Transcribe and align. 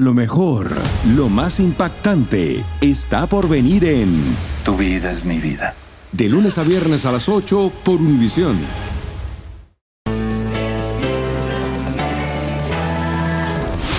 Lo 0.00 0.14
mejor, 0.14 0.70
lo 1.14 1.28
más 1.28 1.60
impactante, 1.60 2.64
está 2.80 3.26
por 3.26 3.50
venir 3.50 3.84
en 3.84 4.34
Tu 4.64 4.74
vida 4.74 5.12
es 5.12 5.26
mi 5.26 5.36
vida. 5.36 5.74
De 6.10 6.26
lunes 6.26 6.56
a 6.56 6.62
viernes 6.62 7.04
a 7.04 7.12
las 7.12 7.28
8 7.28 7.70
por 7.84 7.96
Univisión. 7.96 8.58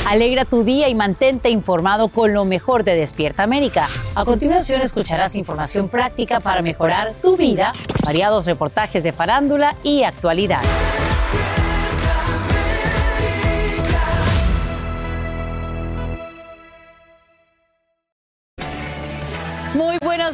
Alegra 0.07 0.45
tu 0.45 0.63
día 0.63 0.89
y 0.89 0.95
mantente 0.95 1.51
informado 1.51 2.07
con 2.07 2.33
lo 2.33 2.45
mejor 2.45 2.83
de 2.83 2.95
Despierta 2.95 3.43
América. 3.43 3.87
A 4.15 4.25
continuación 4.25 4.81
escucharás 4.81 5.35
información 5.35 5.87
práctica 5.87 6.39
para 6.39 6.63
mejorar 6.63 7.13
tu 7.21 7.37
vida, 7.37 7.73
variados 8.03 8.47
reportajes 8.47 9.03
de 9.03 9.13
farándula 9.13 9.75
y 9.83 10.01
actualidad. 10.01 10.63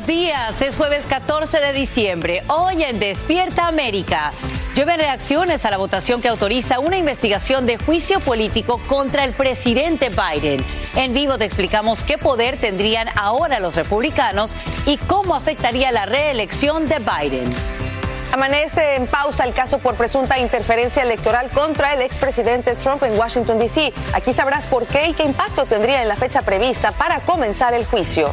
Días, 0.07 0.61
es 0.61 0.75
jueves 0.75 1.05
14 1.05 1.59
de 1.59 1.73
diciembre, 1.73 2.41
hoy 2.47 2.81
en 2.81 2.97
Despierta 2.97 3.67
América. 3.67 4.31
Llueven 4.73 5.01
reacciones 5.01 5.65
a 5.65 5.69
la 5.69 5.75
votación 5.75 6.21
que 6.21 6.29
autoriza 6.29 6.79
una 6.79 6.97
investigación 6.97 7.65
de 7.65 7.77
juicio 7.77 8.21
político 8.21 8.79
contra 8.87 9.25
el 9.25 9.33
presidente 9.33 10.09
Biden. 10.09 10.63
En 10.95 11.13
vivo 11.13 11.37
te 11.37 11.43
explicamos 11.43 12.03
qué 12.03 12.17
poder 12.17 12.57
tendrían 12.57 13.09
ahora 13.17 13.59
los 13.59 13.75
republicanos 13.75 14.51
y 14.85 14.95
cómo 14.95 15.35
afectaría 15.35 15.91
la 15.91 16.05
reelección 16.05 16.87
de 16.87 16.99
Biden. 16.99 17.51
Amanece 18.31 18.95
en 18.95 19.07
pausa 19.07 19.43
el 19.43 19.53
caso 19.53 19.77
por 19.77 19.95
presunta 19.95 20.39
interferencia 20.39 21.03
electoral 21.03 21.49
contra 21.49 21.93
el 21.93 22.01
expresidente 22.01 22.75
Trump 22.75 23.03
en 23.03 23.17
Washington, 23.19 23.59
D.C. 23.59 23.91
Aquí 24.13 24.31
sabrás 24.31 24.67
por 24.67 24.85
qué 24.85 25.09
y 25.09 25.13
qué 25.13 25.23
impacto 25.23 25.65
tendría 25.65 26.01
en 26.01 26.07
la 26.07 26.15
fecha 26.15 26.43
prevista 26.43 26.93
para 26.93 27.19
comenzar 27.19 27.73
el 27.73 27.85
juicio 27.85 28.31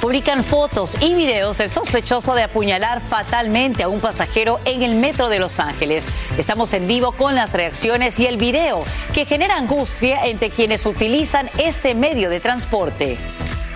publican 0.00 0.44
fotos 0.44 0.96
y 1.00 1.14
videos 1.14 1.58
del 1.58 1.70
sospechoso 1.70 2.34
de 2.34 2.42
apuñalar 2.42 3.00
fatalmente 3.02 3.82
a 3.82 3.88
un 3.88 4.00
pasajero 4.00 4.58
en 4.64 4.82
el 4.82 4.94
metro 4.94 5.28
de 5.28 5.38
Los 5.38 5.60
Ángeles. 5.60 6.06
Estamos 6.38 6.72
en 6.72 6.86
vivo 6.86 7.12
con 7.12 7.34
las 7.34 7.52
reacciones 7.52 8.18
y 8.18 8.26
el 8.26 8.38
video 8.38 8.82
que 9.12 9.26
genera 9.26 9.56
angustia 9.56 10.24
entre 10.24 10.50
quienes 10.50 10.86
utilizan 10.86 11.50
este 11.58 11.94
medio 11.94 12.30
de 12.30 12.40
transporte. 12.40 13.18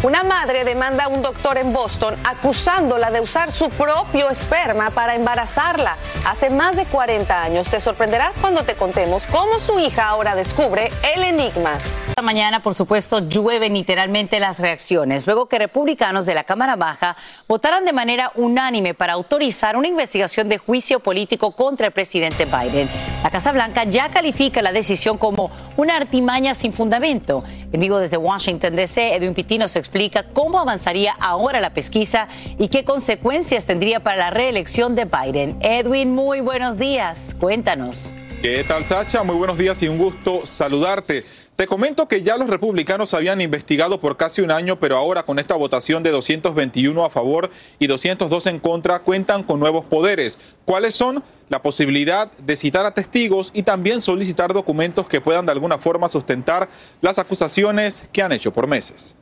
Una 0.04 0.22
madre 0.22 0.64
demanda 0.64 1.04
a 1.04 1.08
un 1.08 1.22
doctor 1.22 1.56
en 1.56 1.72
Boston 1.72 2.14
acusándola 2.24 3.10
de 3.10 3.22
usar 3.22 3.50
su 3.50 3.70
propio 3.70 4.28
esperma 4.28 4.90
para 4.90 5.14
embarazarla 5.14 5.96
hace 6.26 6.50
más 6.50 6.76
de 6.76 6.84
40 6.84 7.40
años. 7.40 7.70
Te 7.70 7.80
sorprenderás 7.80 8.38
cuando 8.38 8.64
te 8.64 8.74
contemos 8.74 9.26
cómo 9.26 9.58
su 9.58 9.78
hija 9.78 10.06
ahora 10.06 10.36
descubre 10.36 10.90
el 11.16 11.24
enigma. 11.24 11.78
Esta 12.08 12.20
mañana, 12.20 12.62
por 12.62 12.74
supuesto, 12.74 13.20
llueven 13.20 13.72
literalmente 13.72 14.38
las 14.38 14.60
reacciones, 14.60 15.26
luego 15.26 15.48
que 15.48 15.58
republicanos 15.58 16.26
de 16.26 16.34
la 16.34 16.44
Cámara 16.44 16.76
Baja 16.76 17.16
votaran 17.48 17.84
de 17.84 17.92
manera 17.92 18.30
unánime 18.36 18.92
para 18.92 19.14
autorizar 19.14 19.76
una 19.76 19.88
investigación 19.88 20.48
de 20.48 20.58
juicio 20.58 21.00
político 21.00 21.52
contra 21.52 21.86
el 21.86 21.92
presidente 21.92 22.44
Biden. 22.44 22.88
La 23.22 23.30
Casa 23.30 23.52
Blanca 23.52 23.84
ya 23.84 24.10
califica 24.10 24.62
la 24.62 24.70
decisión 24.70 25.16
como 25.16 25.50
una 25.76 25.96
artimaña 25.96 26.54
sin 26.54 26.72
fundamento. 26.72 27.42
En 27.72 27.80
vivo 27.80 27.98
desde 27.98 28.18
Washington, 28.18 28.76
D.C., 28.76 29.16
Edwin 29.16 29.34
Pitino 29.34 29.66
se 29.66 29.80
explica 29.80 29.93
cómo 30.32 30.58
avanzaría 30.58 31.14
ahora 31.20 31.60
la 31.60 31.72
pesquisa 31.72 32.26
y 32.58 32.68
qué 32.68 32.84
consecuencias 32.84 33.64
tendría 33.64 34.00
para 34.00 34.16
la 34.16 34.30
reelección 34.30 34.96
de 34.96 35.04
Biden. 35.04 35.56
Edwin, 35.60 36.10
muy 36.10 36.40
buenos 36.40 36.78
días. 36.78 37.36
Cuéntanos. 37.38 38.12
¿Qué 38.42 38.64
tal, 38.64 38.84
Sacha? 38.84 39.22
Muy 39.22 39.36
buenos 39.36 39.56
días 39.56 39.80
y 39.82 39.88
un 39.88 39.96
gusto 39.96 40.46
saludarte. 40.46 41.24
Te 41.54 41.68
comento 41.68 42.08
que 42.08 42.22
ya 42.22 42.36
los 42.36 42.50
republicanos 42.50 43.14
habían 43.14 43.40
investigado 43.40 44.00
por 44.00 44.16
casi 44.16 44.42
un 44.42 44.50
año, 44.50 44.80
pero 44.80 44.96
ahora 44.96 45.22
con 45.22 45.38
esta 45.38 45.54
votación 45.54 46.02
de 46.02 46.10
221 46.10 47.04
a 47.04 47.10
favor 47.10 47.50
y 47.78 47.86
202 47.86 48.46
en 48.46 48.58
contra 48.58 48.98
cuentan 48.98 49.44
con 49.44 49.60
nuevos 49.60 49.84
poderes. 49.84 50.40
¿Cuáles 50.64 50.96
son? 50.96 51.22
La 51.48 51.62
posibilidad 51.62 52.32
de 52.32 52.56
citar 52.56 52.84
a 52.84 52.94
testigos 52.94 53.52
y 53.54 53.62
también 53.62 54.00
solicitar 54.00 54.52
documentos 54.52 55.06
que 55.06 55.20
puedan 55.20 55.46
de 55.46 55.52
alguna 55.52 55.78
forma 55.78 56.08
sustentar 56.08 56.68
las 57.00 57.20
acusaciones 57.20 58.02
que 58.12 58.22
han 58.22 58.32
hecho 58.32 58.52
por 58.52 58.66
meses. 58.66 59.14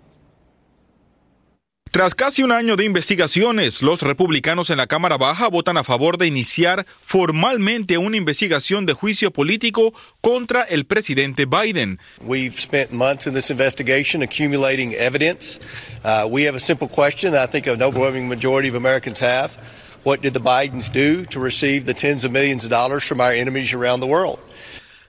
Tras 1.93 2.15
casi 2.15 2.43
un 2.43 2.53
año 2.53 2.77
de 2.77 2.87
investigaciones, 2.87 3.83
los 3.83 4.01
republicanos 4.01 4.71
en 4.71 4.79
la 4.79 4.87
Cámara 4.87 5.19
Baja 5.19 5.49
votan 5.49 5.77
a 5.77 5.85
favor 5.85 6.17
de 6.17 6.27
iniciar 6.27 6.87
formalmente 7.05 7.99
una 7.99 8.17
investigación 8.17 8.87
de 8.87 8.95
juicio 8.95 9.31
político 9.31 9.93
contra 10.23 10.63
el 10.63 10.87
presidente 10.87 11.45
Biden. 11.45 11.99
We've 12.23 12.59
spent 12.59 12.93
months 12.93 13.27
in 13.27 13.35
this 13.35 13.51
investigation 13.51 14.23
accumulating 14.23 14.95
evidence. 14.95 15.61
Uh, 16.03 16.27
we 16.31 16.47
have 16.47 16.57
a 16.57 16.61
simple 16.61 16.89
question 16.89 17.33
that 17.33 17.47
I 17.47 17.53
think 17.53 17.67
an 17.67 17.83
overwhelming 17.83 18.27
majority 18.27 18.71
of 18.71 18.75
Americans 18.75 19.21
have. 19.21 19.59
What 20.03 20.23
did 20.23 20.33
the 20.33 20.41
Bidens 20.41 20.91
do 20.91 21.27
to 21.27 21.39
receive 21.39 21.85
the 21.85 21.93
tens 21.93 22.25
of 22.25 22.33
millions 22.33 22.65
of 22.65 22.71
dollars 22.71 23.05
from 23.05 23.21
our 23.21 23.33
enemies 23.33 23.75
around 23.75 24.01
the 24.01 24.09
world? 24.09 24.39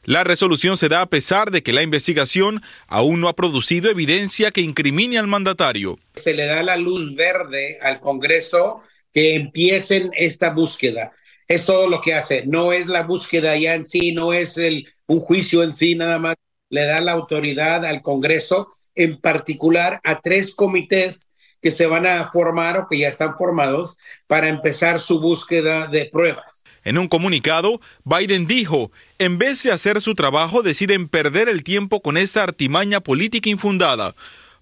La 0.05 0.25
resolución 0.25 0.75
se 0.75 0.89
da 0.89 1.01
a 1.01 1.05
pesar 1.05 1.49
de 1.49 1.63
que 1.63 1.71
la 1.71 1.81
investigación 1.81 2.61
aún 2.87 3.21
no 3.21 3.29
ha 3.29 3.35
producido 3.35 3.89
evidencia 3.89 4.51
que 4.51 4.59
incrimine 4.59 5.17
al 5.17 5.27
mandatario. 5.27 5.97
Se 6.15 6.33
le 6.33 6.45
da 6.45 6.61
la 6.61 6.75
luz 6.75 7.15
verde 7.15 7.79
al 7.81 8.01
Congreso 8.01 8.81
que 9.13 9.35
empiecen 9.35 10.11
esta 10.13 10.53
búsqueda. 10.53 11.13
Es 11.47 11.65
todo 11.65 11.87
lo 11.87 12.01
que 12.01 12.13
hace. 12.13 12.45
No 12.45 12.73
es 12.73 12.87
la 12.87 13.03
búsqueda 13.03 13.55
ya 13.55 13.75
en 13.75 13.85
sí, 13.85 14.11
no 14.11 14.33
es 14.33 14.57
el, 14.57 14.89
un 15.07 15.21
juicio 15.21 15.63
en 15.63 15.73
sí, 15.73 15.95
nada 15.95 16.19
más. 16.19 16.35
Le 16.69 16.83
da 16.83 16.99
la 16.99 17.13
autoridad 17.13 17.85
al 17.85 18.01
Congreso, 18.01 18.67
en 18.95 19.21
particular 19.21 20.01
a 20.03 20.19
tres 20.19 20.53
comités 20.53 21.31
que 21.61 21.71
se 21.71 21.85
van 21.85 22.05
a 22.05 22.27
formar 22.27 22.77
o 22.77 22.87
que 22.89 22.97
ya 22.97 23.07
están 23.07 23.37
formados 23.37 23.97
para 24.27 24.49
empezar 24.49 24.99
su 24.99 25.21
búsqueda 25.21 25.87
de 25.87 26.07
pruebas. 26.07 26.63
En 26.83 26.97
un 26.97 27.07
comunicado, 27.07 27.79
Biden 28.03 28.45
dijo, 28.45 28.91
en 29.19 29.37
vez 29.37 29.63
de 29.63 29.71
hacer 29.71 30.01
su 30.01 30.15
trabajo, 30.15 30.63
deciden 30.63 31.07
perder 31.07 31.47
el 31.47 31.63
tiempo 31.63 32.01
con 32.01 32.17
esta 32.17 32.43
artimaña 32.43 32.99
política 32.99 33.49
infundada. 33.49 34.15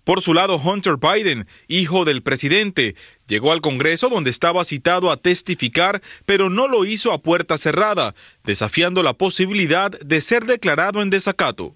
Por 0.03 0.21
su 0.21 0.33
lado, 0.33 0.57
Hunter 0.57 0.95
Biden, 0.97 1.47
hijo 1.67 2.05
del 2.05 2.23
presidente, 2.23 2.95
llegó 3.27 3.51
al 3.51 3.61
Congreso 3.61 4.09
donde 4.09 4.31
estaba 4.31 4.65
citado 4.65 5.11
a 5.11 5.17
testificar, 5.17 6.01
pero 6.25 6.49
no 6.49 6.67
lo 6.67 6.85
hizo 6.85 7.11
a 7.11 7.21
puerta 7.21 7.57
cerrada, 7.57 8.15
desafiando 8.43 9.03
la 9.03 9.13
posibilidad 9.13 9.91
de 9.91 10.21
ser 10.21 10.45
declarado 10.45 11.01
en 11.01 11.11
desacato. 11.11 11.75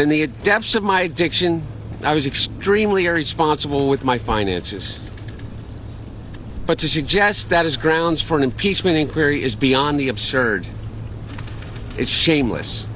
In 0.00 0.08
the 0.08 0.26
depths 0.42 0.74
of 0.74 0.82
my 0.82 1.02
addiction, 1.02 1.62
I 2.02 2.14
was 2.14 2.26
extremely 2.26 3.04
irresponsible 3.04 3.88
with 3.88 4.02
my 4.02 4.18
finances. 4.18 5.00
But 6.66 6.78
to 6.78 6.88
suggest 6.88 7.50
that 7.50 7.66
is 7.66 7.76
grounds 7.76 8.22
for 8.22 8.36
an 8.36 8.42
impeachment 8.42 8.96
inquiry 8.96 9.42
is 9.42 9.54
beyond 9.54 10.00
the 10.00 10.08
absurd. 10.08 10.66
It's 11.98 12.08
shameless. 12.08 12.86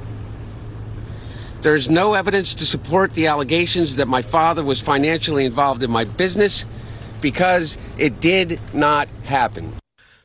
There 1.61 1.75
is 1.75 1.91
no 1.91 2.15
evidence 2.15 2.55
to 2.55 2.65
support 2.65 3.15
the 3.15 3.27
allegations 3.27 3.97
that 3.97 4.09
my 4.09 4.23
father 4.23 4.65
was 4.65 4.81
financially 4.81 5.45
involved 5.45 5.83
in 5.83 5.91
my 5.91 6.05
business 6.05 6.65
because 7.21 7.77
it 7.99 8.21
did 8.21 8.61
not 8.73 9.09
happen. 9.25 9.75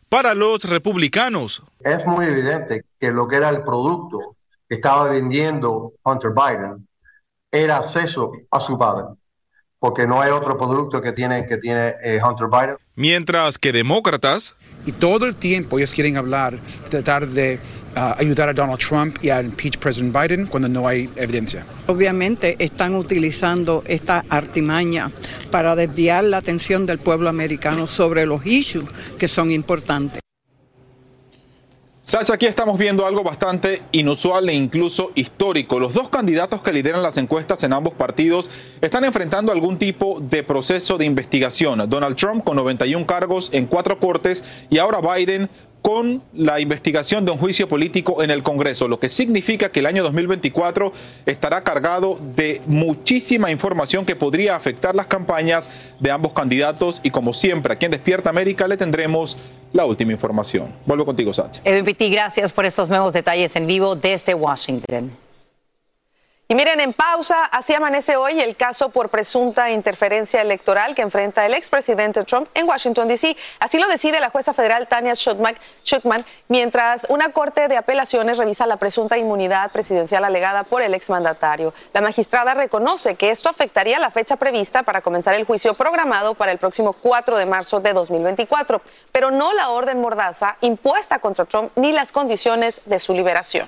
Para 0.09 0.35
los 0.35 0.63
republicanos, 0.63 1.61
es 1.83 2.05
muy 2.05 2.25
evidente 2.25 2.83
que 2.99 3.11
lo 3.11 3.27
que 3.27 3.37
era 3.37 3.49
el 3.49 3.63
producto 3.63 4.35
que 4.69 4.75
estaba 4.75 5.09
vendiendo 5.09 5.93
Hunter 6.05 6.31
Biden 6.31 6.87
era 7.51 7.77
acceso 7.77 8.31
a 8.51 8.59
su 8.59 8.77
padre. 8.77 9.15
Porque 9.83 10.07
no 10.07 10.21
hay 10.21 10.31
otro 10.31 10.57
producto 10.57 11.01
que 11.01 11.11
tiene, 11.11 11.45
que 11.45 11.57
tiene 11.57 11.93
eh, 12.01 12.17
Hunter 12.25 12.47
Biden. 12.47 12.77
Mientras 12.95 13.57
que 13.57 13.73
demócratas... 13.73 14.55
Y 14.85 14.93
todo 14.93 15.25
el 15.25 15.35
tiempo 15.35 15.77
ellos 15.77 15.93
quieren 15.93 16.15
hablar, 16.17 16.57
tratar 16.89 17.27
de 17.27 17.59
uh, 17.95 18.19
ayudar 18.19 18.49
a 18.49 18.53
Donald 18.53 18.79
Trump 18.79 19.17
y 19.21 19.29
a 19.29 19.41
impeach 19.41 19.77
President 19.77 20.13
Biden 20.13 20.45
cuando 20.47 20.67
no 20.67 20.87
hay 20.87 21.09
evidencia. 21.15 21.65
Obviamente 21.87 22.55
están 22.59 22.95
utilizando 22.95 23.83
esta 23.87 24.23
artimaña 24.29 25.11
para 25.51 25.75
desviar 25.75 26.23
la 26.25 26.37
atención 26.37 26.85
del 26.85 26.97
pueblo 26.97 27.29
americano 27.29 27.87
sobre 27.87 28.25
los 28.25 28.45
issues 28.45 28.89
que 29.17 29.27
son 29.27 29.51
importantes. 29.51 30.22
Sacha, 32.05 32.33
aquí 32.33 32.47
estamos 32.47 32.77
viendo 32.77 33.05
algo 33.05 33.23
bastante 33.23 33.81
inusual 33.93 34.49
e 34.49 34.53
incluso 34.53 35.13
histórico. 35.15 35.79
Los 35.79 35.93
dos 35.93 36.09
candidatos 36.09 36.61
que 36.61 36.73
lideran 36.73 37.01
las 37.01 37.15
encuestas 37.15 37.63
en 37.63 37.71
ambos 37.71 37.93
partidos 37.93 38.49
están 38.81 39.05
enfrentando 39.05 39.53
algún 39.53 39.77
tipo 39.77 40.19
de 40.19 40.43
proceso 40.43 40.97
de 40.97 41.05
investigación. 41.05 41.89
Donald 41.89 42.17
Trump 42.17 42.43
con 42.43 42.57
91 42.57 43.07
cargos 43.07 43.49
en 43.53 43.67
cuatro 43.67 44.01
cortes 44.01 44.43
y 44.69 44.79
ahora 44.79 44.99
Biden 44.99 45.49
con 45.83 46.23
la 46.33 46.61
investigación 46.61 47.25
de 47.25 47.31
un 47.31 47.37
juicio 47.37 47.67
político 47.67 48.23
en 48.23 48.31
el 48.31 48.41
Congreso, 48.41 48.87
lo 48.87 48.99
que 48.99 49.09
significa 49.09 49.69
que 49.69 49.81
el 49.81 49.85
año 49.85 50.01
2024 50.01 50.93
estará 51.25 51.61
cargado 51.61 52.17
de 52.35 52.61
muchísima 52.67 53.51
información 53.51 54.05
que 54.05 54.15
podría 54.15 54.55
afectar 54.55 54.95
las 54.95 55.07
campañas 55.07 55.69
de 55.99 56.09
ambos 56.09 56.31
candidatos 56.31 57.01
y 57.03 57.11
como 57.11 57.33
siempre 57.33 57.73
aquí 57.73 57.85
en 57.85 57.91
Despierta 57.91 58.29
América 58.29 58.65
le 58.65 58.77
tendremos 58.77 59.37
la 59.73 59.85
última 59.85 60.13
información. 60.13 60.73
Vuelvo 60.85 61.05
contigo, 61.05 61.33
Sacha. 61.33 61.61
Pitti, 61.83 62.09
gracias 62.09 62.53
por 62.53 62.65
estos 62.65 62.87
nuevos 62.87 63.11
detalles 63.11 63.53
en 63.57 63.67
vivo 63.67 63.97
desde 63.97 64.33
Washington. 64.33 65.22
Y 66.53 66.55
miren, 66.55 66.79
en 66.81 66.93
pausa, 66.93 67.45
así 67.45 67.73
amanece 67.73 68.15
hoy 68.15 68.39
el 68.39 68.55
caso 68.55 68.89
por 68.89 69.09
presunta 69.09 69.71
interferencia 69.71 70.39
electoral 70.39 70.93
que 70.93 71.01
enfrenta 71.01 71.43
el 71.47 71.55
expresidente 71.55 72.23
Trump 72.25 72.47
en 72.53 72.69
Washington, 72.69 73.07
D.C. 73.07 73.35
Así 73.59 73.79
lo 73.79 73.87
decide 73.87 74.19
la 74.19 74.29
jueza 74.29 74.53
federal 74.53 74.87
Tania 74.87 75.15
Schuckman, 75.15 76.23
mientras 76.49 77.07
una 77.09 77.31
corte 77.31 77.67
de 77.67 77.75
apelaciones 77.75 78.37
revisa 78.37 78.67
la 78.67 78.77
presunta 78.77 79.17
inmunidad 79.17 79.71
presidencial 79.71 80.23
alegada 80.25 80.61
por 80.61 80.83
el 80.83 80.93
exmandatario. 80.93 81.73
La 81.91 82.01
magistrada 82.01 82.53
reconoce 82.53 83.15
que 83.15 83.31
esto 83.31 83.49
afectaría 83.49 83.97
la 83.97 84.11
fecha 84.11 84.35
prevista 84.35 84.83
para 84.83 85.01
comenzar 85.01 85.33
el 85.33 85.45
juicio 85.45 85.73
programado 85.73 86.35
para 86.35 86.51
el 86.51 86.59
próximo 86.59 86.93
4 86.93 87.35
de 87.35 87.47
marzo 87.47 87.79
de 87.79 87.93
2024, 87.93 88.79
pero 89.11 89.31
no 89.31 89.53
la 89.53 89.71
orden 89.71 89.99
mordaza 89.99 90.57
impuesta 90.61 91.17
contra 91.17 91.45
Trump 91.45 91.71
ni 91.77 91.93
las 91.93 92.11
condiciones 92.11 92.81
de 92.85 92.99
su 92.99 93.15
liberación. 93.15 93.67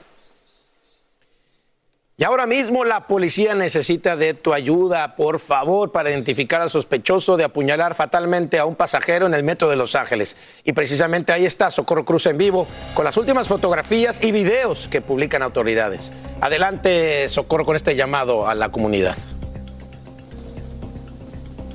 Y 2.17 2.23
ahora 2.23 2.47
mismo 2.47 2.85
la 2.85 3.07
policía 3.07 3.56
necesita 3.56 4.15
de 4.15 4.33
tu 4.33 4.53
ayuda, 4.53 5.17
por 5.17 5.41
favor, 5.41 5.91
para 5.91 6.09
identificar 6.09 6.62
al 6.62 6.69
sospechoso 6.69 7.35
de 7.35 7.44
apuñalar 7.44 7.94
fatalmente 7.94 8.57
a 8.57 8.63
un 8.63 8.75
pasajero 8.75 9.25
en 9.25 9.33
el 9.33 9.44
metro 9.44 9.69
de 9.69 9.75
Los 9.75 9.95
Ángeles. 9.95 10.38
Y 10.63 10.71
precisamente 10.71 11.33
ahí 11.33 11.45
está 11.45 11.71
Socorro 11.71 12.06
Cruz 12.06 12.25
en 12.27 12.38
vivo 12.38 12.69
con 12.94 13.03
las 13.03 13.17
últimas 13.17 13.50
fotografías 13.50 14.23
y 14.23 14.31
videos 14.31 14.88
que 14.88 15.01
publican 15.01 15.41
autoridades. 15.41 16.13
Adelante, 16.39 17.27
Socorro, 17.27 17.65
con 17.65 17.75
este 17.75 17.97
llamado 17.97 18.47
a 18.47 18.56
la 18.56 18.69
comunidad. 18.69 19.17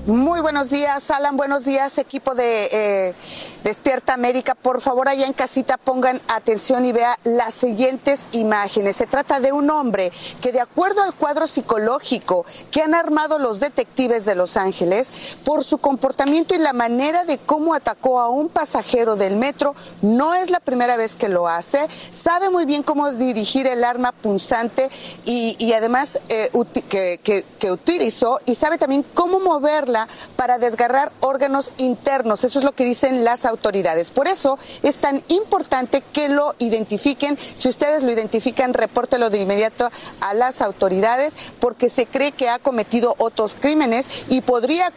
Muy 0.06 0.40
buenos 0.40 0.70
días, 0.70 1.10
Alan. 1.10 1.36
Buenos 1.36 1.66
días, 1.66 1.98
equipo 1.98 2.34
de 2.34 2.68
eh, 2.72 3.14
Despierta 3.62 4.14
América. 4.14 4.54
Por 4.54 4.80
favor, 4.80 5.10
allá 5.10 5.26
en 5.26 5.34
casita 5.34 5.76
pongan 5.76 6.18
atención 6.26 6.86
y 6.86 6.92
vea 6.92 7.18
las 7.24 7.52
siguientes 7.52 8.26
imágenes. 8.32 8.96
Se 8.96 9.06
trata 9.06 9.40
de 9.40 9.52
un 9.52 9.68
hombre 9.68 10.10
que, 10.40 10.52
de 10.52 10.60
acuerdo 10.60 11.02
al 11.02 11.12
cuadro 11.12 11.46
psicológico 11.46 12.46
que 12.70 12.80
han 12.80 12.94
armado 12.94 13.38
los 13.38 13.60
detectives 13.60 14.24
de 14.24 14.34
Los 14.34 14.56
Ángeles, 14.56 15.36
por 15.44 15.64
su 15.64 15.76
comportamiento 15.76 16.54
y 16.54 16.58
la 16.58 16.72
manera 16.72 17.26
de 17.26 17.36
cómo 17.36 17.74
atacó 17.74 18.20
a 18.20 18.30
un 18.30 18.48
pasajero 18.48 19.16
del 19.16 19.36
metro, 19.36 19.74
no 20.00 20.34
es 20.34 20.48
la 20.48 20.60
primera 20.60 20.96
vez 20.96 21.14
que 21.14 21.28
lo 21.28 21.46
hace. 21.46 21.86
Sabe 22.10 22.48
muy 22.48 22.64
bien 22.64 22.82
cómo 22.82 23.12
dirigir 23.12 23.66
el 23.66 23.84
arma 23.84 24.12
punzante 24.12 24.88
y, 25.26 25.72
además 25.74 26.18
eh, 26.30 26.50
que, 26.88 27.44
que 27.58 27.70
utilizó 27.70 28.40
y 28.46 28.54
sabe 28.54 28.78
también 28.78 29.04
cómo 29.14 29.40
moverla 29.40 29.90
para 30.36 30.58
desgarrar 30.58 31.12
órganos 31.20 31.72
internos. 31.78 32.44
Eso 32.44 32.58
es 32.58 32.64
lo 32.64 32.72
que 32.72 32.84
dicen 32.84 33.24
las 33.24 33.44
autoridades. 33.44 34.10
Por 34.10 34.28
eso 34.28 34.58
es 34.82 34.96
tan 34.96 35.22
importante 35.28 36.02
que 36.12 36.28
lo 36.28 36.54
identifiquen. 36.58 37.36
Si 37.38 37.68
ustedes 37.68 38.02
lo 38.02 38.12
identifican, 38.12 38.74
repórtelo 38.74 39.30
de 39.30 39.38
inmediato 39.38 39.90
a 40.20 40.34
las 40.34 40.60
autoridades 40.60 41.34
porque 41.58 41.88
se 41.88 42.06
cree 42.06 42.32
que 42.32 42.48
ha 42.48 42.58
cometido 42.58 43.14
otros 43.18 43.56
crímenes 43.58 44.26
y 44.28 44.40
podría 44.40 44.92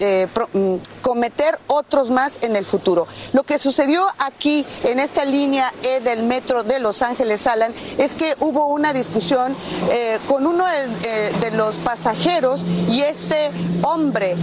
eh, 0.00 0.28
mm, 0.52 0.74
cometer 1.02 1.58
otros 1.66 2.10
más 2.10 2.38
en 2.42 2.56
el 2.56 2.64
futuro. 2.64 3.06
Lo 3.32 3.42
que 3.42 3.58
sucedió 3.58 4.06
aquí 4.18 4.64
en 4.84 5.00
esta 5.00 5.24
línea 5.24 5.72
E 5.82 6.00
del 6.00 6.24
metro 6.24 6.62
de 6.62 6.78
Los 6.78 7.02
Ángeles, 7.02 7.46
Alan, 7.46 7.72
es 7.98 8.14
que 8.14 8.34
hubo 8.40 8.66
una 8.66 8.92
discusión 8.92 9.54
eh, 9.90 10.18
con 10.28 10.46
uno 10.46 10.64
eh, 10.68 11.32
de 11.40 11.50
los 11.52 11.76
pasajeros 11.76 12.62
y 12.88 13.02
este 13.02 13.50
hombre. 13.82 14.36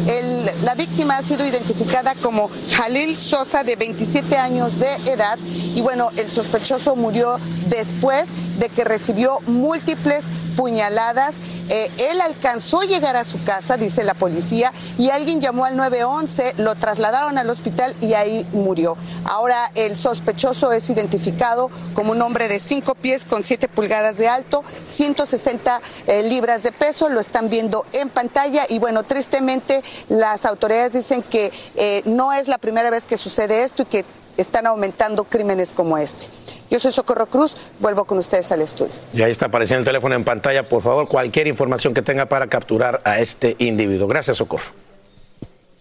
la 0.64 0.76
víctima 0.76 1.18
ha 1.18 1.22
sido 1.22 1.46
identificada 1.46 2.16
como 2.16 2.50
Jalil 2.72 3.16
Sosa, 3.18 3.64
de 3.64 3.76
27 3.76 4.38
años 4.38 4.80
de 4.80 4.94
edad. 5.12 5.38
Y 5.76 5.82
bueno, 5.82 6.10
el 6.18 6.30
sospechoso 6.30 6.96
murió 6.96 7.38
después 7.68 8.30
de 8.60 8.70
que 8.70 8.84
recibió 8.84 9.40
múltiples 9.48 10.26
puñaladas. 10.56 11.36
Eh, 11.70 11.90
él 12.12 12.22
alcanzó 12.22 12.82
a 12.82 12.86
llegar 12.86 13.16
a 13.16 13.24
su 13.24 13.42
casa, 13.44 13.78
dice 13.78 14.04
la 14.04 14.14
policía, 14.14 14.72
y 14.98 15.10
alguien 15.10 15.40
llamó 15.42 15.66
al 15.66 15.76
911, 15.78 16.56
lo 16.58 16.76
trasladaron 16.76 17.38
al 17.38 17.50
hospital 17.50 17.96
y 18.02 18.14
ahí 18.14 18.46
murió. 18.52 18.98
Ahora 19.26 19.72
el 19.76 19.96
sospechoso 19.96 20.72
es 20.72 20.90
identificado 20.90 21.70
como 21.94 22.12
un 22.12 22.22
hombre 22.22 22.48
de 22.48 22.60
5 22.60 22.96
pies 22.96 23.26
con 23.26 23.44
7 23.44 23.68
pulgadas 23.70 24.18
de 24.18 24.28
alto, 24.28 24.64
160 24.84 25.82
eh, 26.08 26.24
libras 26.24 26.64
de 26.64 26.72
peso, 26.72 27.10
lo 27.10 27.20
están 27.20 27.50
viendo 27.50 27.86
en 27.94 28.10
pantalla 28.10 28.64
y 28.68 28.80
bueno, 28.80 29.04
tristemente 29.04 29.82
las 30.10 30.46
autoridades 30.46 30.94
dicen 30.94 31.24
que 31.24 31.52
eh, 31.76 32.02
no 32.06 32.34
es 32.34 32.48
la 32.48 32.58
primera 32.58 32.90
vez 32.90 33.06
que 33.06 33.18
sucede 33.18 33.64
esto 33.64 33.84
y 33.84 33.86
que 33.86 34.06
están 34.38 34.68
aumentando 34.68 35.24
crímenes 35.24 35.74
como 35.74 35.98
este. 35.98 36.28
Yo 36.72 36.80
soy 36.80 36.94
Socorro 36.94 37.26
Cruz, 37.26 37.74
vuelvo 37.82 38.06
con 38.06 38.18
ustedes 38.18 38.50
al 38.54 38.62
estudio. 38.62 38.94
Y 39.14 39.22
ahí 39.22 39.30
está 39.30 39.48
apareciendo 39.48 39.80
el 39.80 39.86
teléfono 39.86 40.16
en 40.16 40.24
pantalla, 40.24 40.70
por 40.70 40.82
favor, 40.82 41.06
cualquier 41.10 41.48
información 41.48 41.94
que 41.94 42.02
tenga 42.02 42.28
para 42.28 42.48
capturar 42.48 43.02
a 43.04 43.20
este 43.20 43.58
individuo. 43.60 44.08
Gracias, 44.08 44.38
Socorro. 44.38 44.72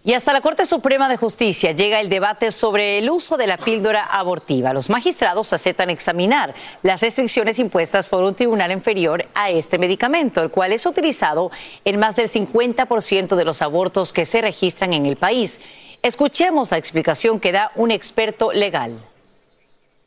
Y 0.03 0.13
hasta 0.13 0.33
la 0.33 0.41
Corte 0.41 0.65
Suprema 0.65 1.07
de 1.07 1.15
Justicia 1.15 1.71
llega 1.71 2.01
el 2.01 2.09
debate 2.09 2.51
sobre 2.51 2.97
el 2.97 3.09
uso 3.09 3.37
de 3.37 3.47
la 3.47 3.55
píldora 3.55 4.03
abortiva. 4.03 4.73
Los 4.73 4.89
magistrados 4.89 5.53
aceptan 5.53 5.89
examinar 5.89 6.53
las 6.83 7.01
restricciones 7.01 7.57
impuestas 7.59 8.07
por 8.07 8.25
un 8.25 8.35
tribunal 8.35 8.73
inferior 8.73 9.27
a 9.33 9.49
este 9.49 9.77
medicamento, 9.77 10.41
el 10.41 10.49
cual 10.49 10.73
es 10.73 10.85
utilizado 10.85 11.51
en 11.85 11.99
más 11.99 12.17
del 12.17 12.29
50% 12.29 13.37
de 13.37 13.45
los 13.45 13.61
abortos 13.61 14.11
que 14.11 14.25
se 14.25 14.41
registran 14.41 14.91
en 14.91 15.05
el 15.05 15.15
país. 15.15 15.61
Escuchemos 16.01 16.71
la 16.71 16.77
explicación 16.77 17.39
que 17.39 17.53
da 17.53 17.71
un 17.75 17.91
experto 17.91 18.51
legal. 18.51 18.99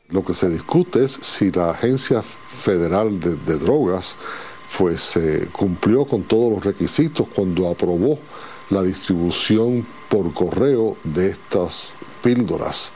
Lo 0.09 0.23
que 0.23 0.33
se 0.33 0.49
discute 0.49 1.05
es 1.05 1.13
si 1.13 1.51
la 1.51 1.71
Agencia 1.71 2.21
Federal 2.21 3.19
de, 3.19 3.57
Drogas 3.57 4.17
pues, 4.77 5.17
eh, 5.17 5.47
cumplió 5.51 6.05
con 6.05 6.23
todos 6.23 6.51
los 6.51 6.63
requisitos 6.63 7.27
cuando 7.33 7.69
aprobó 7.69 8.19
la 8.69 8.81
distribución 8.81 9.85
por 10.09 10.33
correo 10.33 10.97
de 11.03 11.29
estas 11.31 11.95
píldoras. 12.23 12.93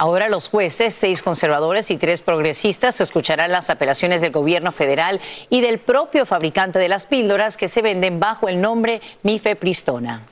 Ahora 0.00 0.30
los 0.30 0.48
jueces, 0.48 0.94
seis 0.94 1.20
conservadores 1.20 1.90
y 1.90 1.98
tres 1.98 2.22
progresistas, 2.22 3.02
escucharán 3.02 3.52
las 3.52 3.68
apelaciones 3.68 4.22
del 4.22 4.32
gobierno 4.32 4.72
federal 4.72 5.20
y 5.50 5.60
del 5.60 5.78
propio 5.78 6.24
fabricante 6.24 6.78
de 6.78 6.88
las 6.88 7.04
píldoras 7.04 7.58
que 7.58 7.68
se 7.68 7.82
venden 7.82 8.18
bajo 8.18 8.48
el 8.48 8.62
nombre 8.62 9.02
Mifepristona. 9.22 10.22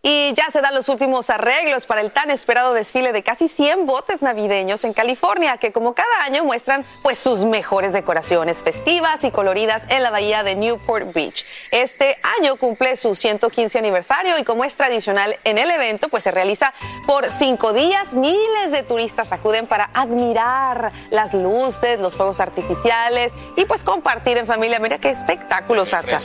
Y 0.00 0.32
ya 0.34 0.44
se 0.50 0.60
dan 0.60 0.74
los 0.74 0.88
últimos 0.88 1.28
arreglos 1.28 1.86
para 1.86 2.00
el 2.00 2.12
tan 2.12 2.30
esperado 2.30 2.72
desfile 2.72 3.12
de 3.12 3.24
casi 3.24 3.48
100 3.48 3.84
botes 3.84 4.22
navideños 4.22 4.84
en 4.84 4.92
California, 4.92 5.56
que 5.56 5.72
como 5.72 5.92
cada 5.92 6.22
año 6.22 6.44
muestran 6.44 6.84
pues 7.02 7.18
sus 7.18 7.44
mejores 7.44 7.92
decoraciones 7.92 8.58
festivas 8.58 9.24
y 9.24 9.32
coloridas 9.32 9.86
en 9.88 10.04
la 10.04 10.10
bahía 10.10 10.44
de 10.44 10.54
Newport 10.54 11.12
Beach. 11.12 11.44
Este 11.72 12.16
año 12.38 12.54
cumple 12.56 12.96
su 12.96 13.16
115 13.16 13.78
aniversario 13.78 14.38
y 14.38 14.44
como 14.44 14.64
es 14.64 14.76
tradicional 14.76 15.36
en 15.42 15.58
el 15.58 15.70
evento, 15.70 16.08
pues 16.08 16.22
se 16.22 16.30
realiza 16.30 16.72
por 17.04 17.32
cinco 17.32 17.72
días. 17.72 18.14
Miles 18.14 18.70
de 18.70 18.84
turistas 18.84 19.32
acuden 19.32 19.66
para 19.66 19.90
admirar 19.94 20.92
las 21.10 21.34
luces, 21.34 21.98
los 21.98 22.14
fuegos 22.14 22.38
artificiales 22.38 23.32
y 23.56 23.64
pues 23.64 23.82
compartir 23.82 24.36
en 24.38 24.46
familia. 24.46 24.78
Mira 24.78 24.98
qué 24.98 25.10
espectáculo, 25.10 25.84
Sacha. 25.84 26.20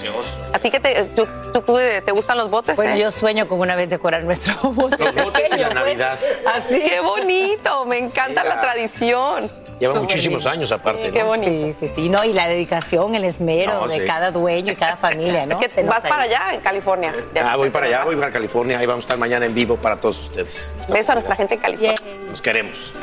¿A 0.54 0.60
ti 0.60 0.70
que 0.70 0.80
te, 0.80 1.06
te 1.06 2.12
gustan 2.12 2.38
los 2.38 2.52
botes? 2.52 2.76
Bueno, 2.76 2.94
eh? 2.94 3.00
yo 3.00 3.10
sueño 3.10 3.48
con 3.48 3.63
una 3.64 3.76
vez 3.76 3.90
decorar 3.90 4.24
nuestro 4.24 4.54
bote. 4.72 5.04
Los 5.04 5.16
botes 5.16 5.52
y 5.54 5.58
la 5.58 5.70
Navidad. 5.70 6.20
Así. 6.54 6.80
Qué 6.80 7.00
bonito, 7.02 7.86
me 7.86 7.98
encanta 7.98 8.44
la 8.44 8.62
tradición. 8.62 9.50
Lleva 9.80 10.00
muchísimos 10.00 10.46
años 10.46 10.72
aparte. 10.72 11.10
Qué 11.12 11.24
bonito. 11.24 11.74
Sí, 11.78 11.88
sí, 11.88 11.94
sí. 11.94 12.10
No, 12.10 12.24
y 12.24 12.32
la 12.32 12.48
dedicación, 12.48 13.16
el 13.16 13.26
esmero 13.26 13.88
de 13.88 14.06
cada 14.06 14.32
dueño 14.32 14.72
y 14.72 14.76
cada 14.76 14.98
familia, 14.98 15.46
¿no? 15.46 15.60
que 15.60 15.84
vas 15.84 16.06
para 16.06 16.24
allá, 16.24 16.54
en 16.54 16.62
California. 16.62 17.14
ah, 17.44 17.56
voy 17.56 17.70
para 17.70 17.88
allá, 17.88 18.04
voy 18.06 18.16
para 18.16 18.32
California. 18.32 18.80
Ahí 18.80 18.86
vamos 18.86 19.04
a 19.04 19.06
estar 19.06 19.18
mañana 19.18 19.46
en 19.46 19.54
vivo 19.54 19.76
para 19.76 19.98
todos 19.98 20.22
ustedes. 20.22 20.72
Beso 20.90 21.12
a 21.12 21.16
nuestra 21.16 21.36
gente 21.36 21.56
en 21.56 21.62
California. 21.62 21.96
Nos 22.30 22.42
queremos. 22.42 22.94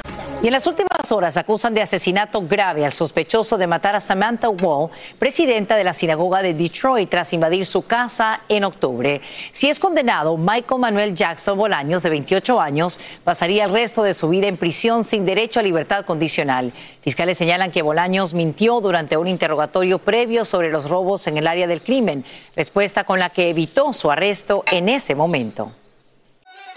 Y 0.43 0.47
en 0.47 0.55
las 0.55 0.67
últimas 0.67 1.13
horas 1.13 1.37
acusan 1.37 1.75
de 1.75 1.83
asesinato 1.83 2.41
grave 2.41 2.87
al 2.87 2.95
sospechoso 2.95 3.59
de 3.59 3.67
matar 3.67 3.95
a 3.95 4.01
Samantha 4.01 4.49
Wall, 4.49 4.89
presidenta 5.19 5.77
de 5.77 5.85
la 5.85 5.93
sinagoga 5.93 6.41
de 6.41 6.55
Detroit, 6.55 7.11
tras 7.11 7.35
invadir 7.35 7.67
su 7.67 7.83
casa 7.83 8.41
en 8.49 8.65
octubre. 8.65 9.21
Si 9.53 9.69
es 9.69 9.79
condenado, 9.79 10.39
Michael 10.39 10.81
Manuel 10.81 11.15
Jackson 11.15 11.59
Bolaños, 11.59 12.03
de 12.03 12.09
28 12.09 12.59
años, 12.59 12.99
pasaría 13.23 13.67
el 13.67 13.73
resto 13.73 14.03
de 14.03 14.15
su 14.15 14.31
vida 14.31 14.47
en 14.47 14.57
prisión 14.57 15.05
sin 15.05 15.27
derecho 15.27 15.61
a 15.61 15.63
libertad 15.63 16.07
condicional. 16.07 16.73
Fiscales 17.03 17.37
señalan 17.37 17.71
que 17.71 17.83
Bolaños 17.83 18.33
mintió 18.33 18.81
durante 18.81 19.19
un 19.19 19.29
interrogatorio 19.29 19.99
previo 19.99 20.47
sobre 20.47 20.71
los 20.71 20.89
robos 20.89 21.27
en 21.27 21.37
el 21.37 21.47
área 21.47 21.67
del 21.67 21.83
crimen, 21.83 22.25
respuesta 22.57 23.05
con 23.05 23.19
la 23.19 23.29
que 23.29 23.51
evitó 23.51 23.93
su 23.93 24.11
arresto 24.11 24.65
en 24.73 24.89
ese 24.89 25.15
momento. 25.15 25.73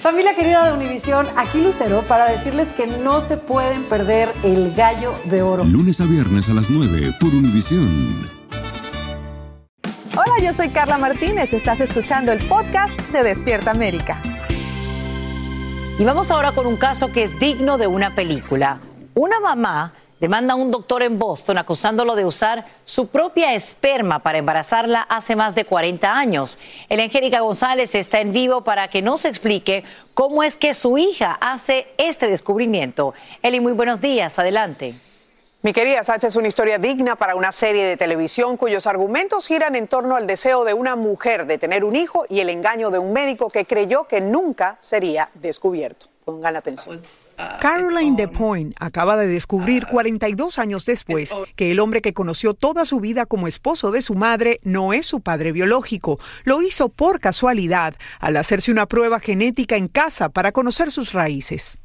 Familia 0.03 0.35
querida 0.35 0.65
de 0.65 0.73
Univisión, 0.73 1.25
aquí 1.37 1.63
Lucero 1.63 2.01
para 2.05 2.25
decirles 2.25 2.73
que 2.73 2.87
no 2.87 3.21
se 3.21 3.37
pueden 3.37 3.83
perder 3.83 4.33
el 4.43 4.73
gallo 4.73 5.15
de 5.23 5.41
oro. 5.41 5.63
Lunes 5.63 6.01
a 6.01 6.05
viernes 6.05 6.49
a 6.49 6.53
las 6.53 6.69
9 6.69 7.13
por 7.21 7.29
Univisión. 7.29 7.87
Hola, 10.11 10.43
yo 10.43 10.51
soy 10.51 10.67
Carla 10.71 10.97
Martínez. 10.97 11.53
Estás 11.53 11.79
escuchando 11.79 12.33
el 12.33 12.45
podcast 12.49 12.99
de 13.13 13.23
Despierta 13.23 13.71
América. 13.71 14.21
Y 15.97 16.03
vamos 16.03 16.31
ahora 16.31 16.51
con 16.51 16.67
un 16.67 16.75
caso 16.75 17.13
que 17.13 17.23
es 17.23 17.39
digno 17.39 17.77
de 17.77 17.87
una 17.87 18.13
película. 18.13 18.81
Una 19.13 19.39
mamá 19.39 19.93
demanda 20.23 20.53
a 20.53 20.55
un 20.55 20.71
doctor 20.71 21.03
en 21.03 21.19
Boston 21.19 21.57
acusándolo 21.57 22.15
de 22.15 22.23
usar 22.23 22.63
su 22.85 23.07
propia 23.07 23.55
esperma 23.55 24.19
para 24.19 24.37
embarazarla 24.37 25.01
hace 25.01 25.35
más 25.35 25.53
de 25.53 25.65
40 25.65 26.09
años. 26.09 26.57
El 26.87 27.01
Angélica 27.01 27.41
González 27.41 27.93
está 27.93 28.21
en 28.21 28.31
vivo 28.31 28.61
para 28.61 28.87
que 28.87 29.01
nos 29.01 29.25
explique 29.25 29.83
cómo 30.13 30.41
es 30.43 30.55
que 30.55 30.75
su 30.75 30.97
hija 30.97 31.37
hace 31.41 31.87
este 31.97 32.29
descubrimiento. 32.29 33.13
Eli, 33.41 33.59
muy 33.59 33.73
buenos 33.73 33.99
días. 33.99 34.39
Adelante. 34.39 34.95
Mi 35.61 35.73
querida 35.73 36.05
Sacha, 36.05 36.29
es 36.29 36.37
una 36.37 36.47
historia 36.47 36.77
digna 36.77 37.17
para 37.17 37.35
una 37.35 37.51
serie 37.51 37.83
de 37.83 37.97
televisión 37.97 38.55
cuyos 38.55 38.87
argumentos 38.87 39.45
giran 39.45 39.75
en 39.75 39.89
torno 39.89 40.15
al 40.15 40.25
deseo 40.25 40.63
de 40.63 40.73
una 40.73 40.95
mujer 40.95 41.47
de 41.47 41.57
tener 41.57 41.83
un 41.83 41.97
hijo 41.97 42.23
y 42.29 42.39
el 42.39 42.49
engaño 42.49 42.91
de 42.91 42.99
un 42.99 43.11
médico 43.11 43.49
que 43.49 43.65
creyó 43.65 44.05
que 44.05 44.21
nunca 44.21 44.77
sería 44.79 45.27
descubierto. 45.33 46.05
Pongan 46.23 46.55
atención. 46.55 47.01
Caroline 47.59 48.15
DePoint 48.15 48.75
acaba 48.79 49.17
de 49.17 49.27
descubrir 49.27 49.87
42 49.87 50.59
años 50.59 50.85
después 50.85 51.31
que 51.55 51.71
el 51.71 51.79
hombre 51.79 52.01
que 52.01 52.13
conoció 52.13 52.53
toda 52.53 52.85
su 52.85 52.99
vida 52.99 53.25
como 53.25 53.47
esposo 53.47 53.91
de 53.91 54.01
su 54.01 54.15
madre 54.15 54.59
no 54.63 54.93
es 54.93 55.05
su 55.05 55.21
padre 55.21 55.51
biológico. 55.51 56.19
Lo 56.43 56.61
hizo 56.61 56.89
por 56.89 57.19
casualidad 57.19 57.95
al 58.19 58.37
hacerse 58.37 58.71
una 58.71 58.85
prueba 58.85 59.19
genética 59.19 59.75
en 59.75 59.87
casa 59.87 60.29
para 60.29 60.51
conocer 60.51 60.91
sus 60.91 61.13
raíces. 61.13 61.77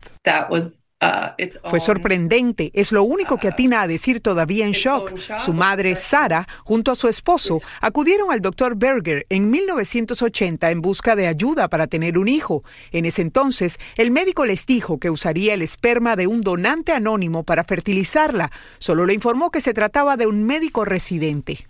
Fue 1.64 1.78
sorprendente, 1.78 2.70
es 2.74 2.90
lo 2.90 3.04
único 3.04 3.38
que 3.38 3.48
atina 3.48 3.82
a 3.82 3.86
decir 3.86 4.20
todavía 4.20 4.66
en 4.66 4.72
shock. 4.72 5.16
Su 5.38 5.52
madre, 5.52 5.94
Sara, 5.94 6.48
junto 6.64 6.90
a 6.90 6.94
su 6.96 7.08
esposo, 7.08 7.60
acudieron 7.80 8.32
al 8.32 8.40
doctor 8.40 8.76
Berger 8.76 9.24
en 9.28 9.48
1980 9.50 10.70
en 10.70 10.80
busca 10.80 11.14
de 11.14 11.28
ayuda 11.28 11.68
para 11.68 11.86
tener 11.86 12.18
un 12.18 12.28
hijo. 12.28 12.64
En 12.90 13.04
ese 13.04 13.22
entonces, 13.22 13.78
el 13.96 14.10
médico 14.10 14.44
les 14.44 14.66
dijo 14.66 14.98
que 14.98 15.10
usaría 15.10 15.54
el 15.54 15.62
esperma 15.62 16.16
de 16.16 16.26
un 16.26 16.40
donante 16.40 16.92
anónimo 16.92 17.44
para 17.44 17.64
fertilizarla. 17.64 18.50
Solo 18.78 19.06
le 19.06 19.14
informó 19.14 19.50
que 19.50 19.60
se 19.60 19.74
trataba 19.74 20.16
de 20.16 20.26
un 20.26 20.44
médico 20.44 20.84
residente. 20.84 21.68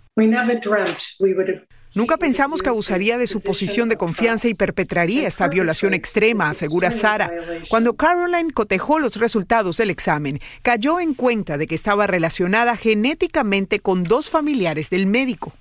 Nunca 1.95 2.17
pensamos 2.17 2.61
que 2.61 2.69
abusaría 2.69 3.17
de 3.17 3.25
su 3.25 3.41
posición 3.41 3.89
de 3.89 3.97
confianza 3.97 4.47
y 4.47 4.53
perpetraría 4.53 5.27
esta 5.27 5.47
violación 5.47 5.95
extrema, 5.95 6.49
asegura 6.49 6.91
Sara. 6.91 7.31
Cuando 7.67 7.95
Caroline 7.95 8.51
cotejó 8.51 8.99
los 8.99 9.15
resultados 9.15 9.77
del 9.77 9.89
examen, 9.89 10.39
cayó 10.61 10.99
en 10.99 11.15
cuenta 11.15 11.57
de 11.57 11.65
que 11.65 11.75
estaba 11.75 12.05
relacionada 12.05 12.77
genéticamente 12.77 13.79
con 13.79 14.03
dos 14.03 14.29
familiares 14.29 14.91
del 14.91 15.07
médico. 15.07 15.53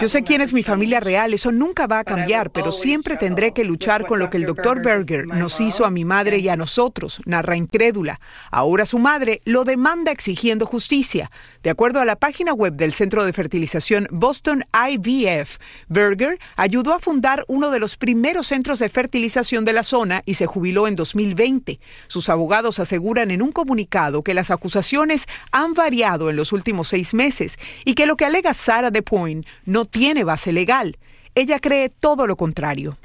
Yo 0.00 0.08
sé 0.08 0.22
quién 0.22 0.40
es 0.40 0.52
mi 0.52 0.62
familia 0.62 1.00
real, 1.00 1.34
eso 1.34 1.52
nunca 1.52 1.86
va 1.86 1.98
a 1.98 2.04
cambiar, 2.04 2.50
pero 2.50 2.72
siempre 2.72 3.16
tendré 3.16 3.52
que 3.52 3.64
luchar 3.64 4.06
con 4.06 4.18
lo 4.18 4.30
que 4.30 4.38
el 4.38 4.46
doctor 4.46 4.82
Berger 4.82 5.26
nos 5.26 5.60
hizo 5.60 5.84
a 5.84 5.90
mi 5.90 6.04
madre 6.04 6.38
y 6.38 6.48
a 6.48 6.56
nosotros, 6.56 7.20
narra 7.26 7.56
incrédula. 7.56 8.20
Ahora 8.50 8.86
su 8.86 8.98
madre 8.98 9.40
lo 9.44 9.64
demanda 9.64 10.12
exigiendo 10.12 10.66
justicia. 10.66 11.30
De 11.62 11.70
acuerdo 11.70 12.00
a 12.00 12.04
la 12.04 12.16
página 12.16 12.54
web 12.54 12.74
del 12.74 12.92
Centro 12.92 13.24
de 13.24 13.32
Fertilización 13.32 14.06
Boston 14.10 14.64
IVF, 14.72 15.58
Berger 15.88 16.38
ayudó 16.56 16.94
a 16.94 17.00
fundar 17.00 17.44
uno 17.48 17.70
de 17.70 17.80
los 17.80 17.96
primeros 17.96 18.46
centros 18.46 18.78
de 18.78 18.88
fertilización 18.88 19.64
de 19.64 19.72
la 19.72 19.84
zona 19.84 20.22
y 20.24 20.34
se 20.34 20.46
jubiló 20.46 20.88
en 20.88 20.96
2020. 20.96 21.80
Sus 22.06 22.28
abogados 22.28 22.78
aseguran 22.78 23.30
en 23.30 23.42
un 23.42 23.52
comunicado 23.52 24.22
que 24.22 24.34
las 24.34 24.50
acusaciones 24.50 25.26
han 25.52 25.74
variado 25.74 26.30
en 26.30 26.36
los 26.36 26.52
últimos 26.52 26.88
seis 26.88 27.14
meses 27.14 27.58
y 27.84 27.89
que 27.94 28.06
lo 28.06 28.16
que 28.16 28.24
alega 28.24 28.54
Sarah 28.54 28.90
DePoint 28.90 29.46
no 29.64 29.84
tiene 29.84 30.24
base 30.24 30.52
legal. 30.52 30.96
Ella 31.34 31.60
cree 31.60 31.88
todo 31.88 32.26
lo 32.26 32.36
contrario. 32.36 32.98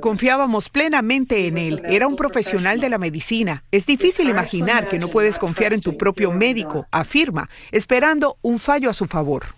Confiábamos 0.00 0.68
plenamente 0.68 1.46
en 1.46 1.58
él. 1.58 1.82
Era 1.84 2.06
un 2.06 2.16
profesional 2.16 2.80
de 2.80 2.88
la 2.88 2.98
medicina. 2.98 3.64
Es 3.72 3.86
difícil 3.86 4.28
imaginar 4.28 4.88
que 4.88 4.98
no 4.98 5.08
puedes 5.08 5.38
confiar 5.38 5.72
en 5.72 5.80
tu 5.80 5.96
propio 5.96 6.30
médico, 6.30 6.86
afirma, 6.92 7.50
esperando 7.72 8.36
un 8.42 8.58
fallo 8.58 8.90
a 8.90 8.94
su 8.94 9.06
favor. 9.06 9.56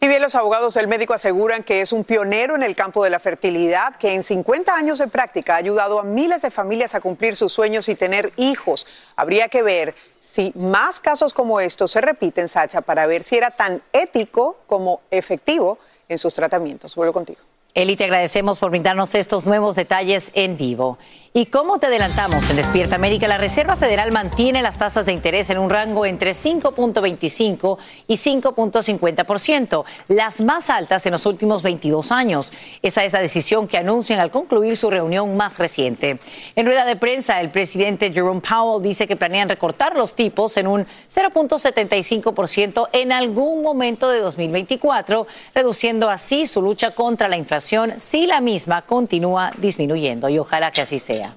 Y 0.00 0.08
bien, 0.08 0.20
los 0.20 0.34
abogados 0.34 0.74
del 0.74 0.88
médico 0.88 1.14
aseguran 1.14 1.62
que 1.62 1.80
es 1.80 1.92
un 1.92 2.04
pionero 2.04 2.54
en 2.54 2.62
el 2.62 2.76
campo 2.76 3.02
de 3.02 3.10
la 3.10 3.18
fertilidad, 3.18 3.96
que 3.96 4.12
en 4.12 4.22
50 4.22 4.74
años 4.74 4.98
de 4.98 5.08
práctica 5.08 5.54
ha 5.54 5.58
ayudado 5.58 5.98
a 5.98 6.02
miles 6.02 6.42
de 6.42 6.50
familias 6.50 6.94
a 6.94 7.00
cumplir 7.00 7.34
sus 7.34 7.52
sueños 7.52 7.88
y 7.88 7.94
tener 7.94 8.32
hijos. 8.36 8.86
Habría 9.16 9.48
que 9.48 9.62
ver 9.62 9.94
si 10.20 10.52
más 10.54 11.00
casos 11.00 11.32
como 11.32 11.60
estos 11.60 11.90
se 11.90 12.02
repiten, 12.02 12.48
Sacha, 12.48 12.82
para 12.82 13.06
ver 13.06 13.24
si 13.24 13.36
era 13.36 13.50
tan 13.50 13.80
ético 13.92 14.58
como 14.66 15.00
efectivo 15.10 15.78
en 16.08 16.18
sus 16.18 16.34
tratamientos. 16.34 16.94
Vuelvo 16.94 17.14
contigo. 17.14 17.40
Eli, 17.76 17.94
te 17.94 18.04
agradecemos 18.04 18.58
por 18.58 18.70
brindarnos 18.70 19.14
estos 19.14 19.44
nuevos 19.44 19.76
detalles 19.76 20.30
en 20.32 20.56
vivo. 20.56 20.96
Y 21.34 21.44
como 21.44 21.78
te 21.78 21.88
adelantamos 21.88 22.48
en 22.48 22.56
Despierta 22.56 22.94
América, 22.94 23.28
la 23.28 23.36
Reserva 23.36 23.76
Federal 23.76 24.10
mantiene 24.12 24.62
las 24.62 24.78
tasas 24.78 25.04
de 25.04 25.12
interés 25.12 25.50
en 25.50 25.58
un 25.58 25.68
rango 25.68 26.06
entre 26.06 26.30
5.25 26.30 27.76
y 28.06 28.14
5.50%, 28.14 29.84
las 30.08 30.40
más 30.40 30.70
altas 30.70 31.04
en 31.04 31.12
los 31.12 31.26
últimos 31.26 31.62
22 31.62 32.12
años. 32.12 32.54
Esa 32.80 33.04
es 33.04 33.12
la 33.12 33.20
decisión 33.20 33.68
que 33.68 33.76
anuncian 33.76 34.20
al 34.20 34.30
concluir 34.30 34.78
su 34.78 34.88
reunión 34.88 35.36
más 35.36 35.58
reciente. 35.58 36.18
En 36.54 36.64
rueda 36.64 36.86
de 36.86 36.96
prensa, 36.96 37.42
el 37.42 37.50
presidente 37.50 38.10
Jerome 38.10 38.40
Powell 38.40 38.82
dice 38.82 39.06
que 39.06 39.16
planean 39.16 39.50
recortar 39.50 39.94
los 39.94 40.14
tipos 40.14 40.56
en 40.56 40.66
un 40.66 40.86
0.75% 41.14 42.88
en 42.92 43.12
algún 43.12 43.60
momento 43.60 44.08
de 44.08 44.20
2024, 44.20 45.26
reduciendo 45.54 46.08
así 46.08 46.46
su 46.46 46.62
lucha 46.62 46.92
contra 46.92 47.28
la 47.28 47.36
inflación 47.36 47.65
si 47.66 48.26
la 48.26 48.40
misma 48.40 48.82
continúa 48.82 49.50
disminuyendo 49.58 50.28
y 50.28 50.38
ojalá 50.38 50.70
que 50.70 50.82
así 50.82 50.98
sea. 50.98 51.34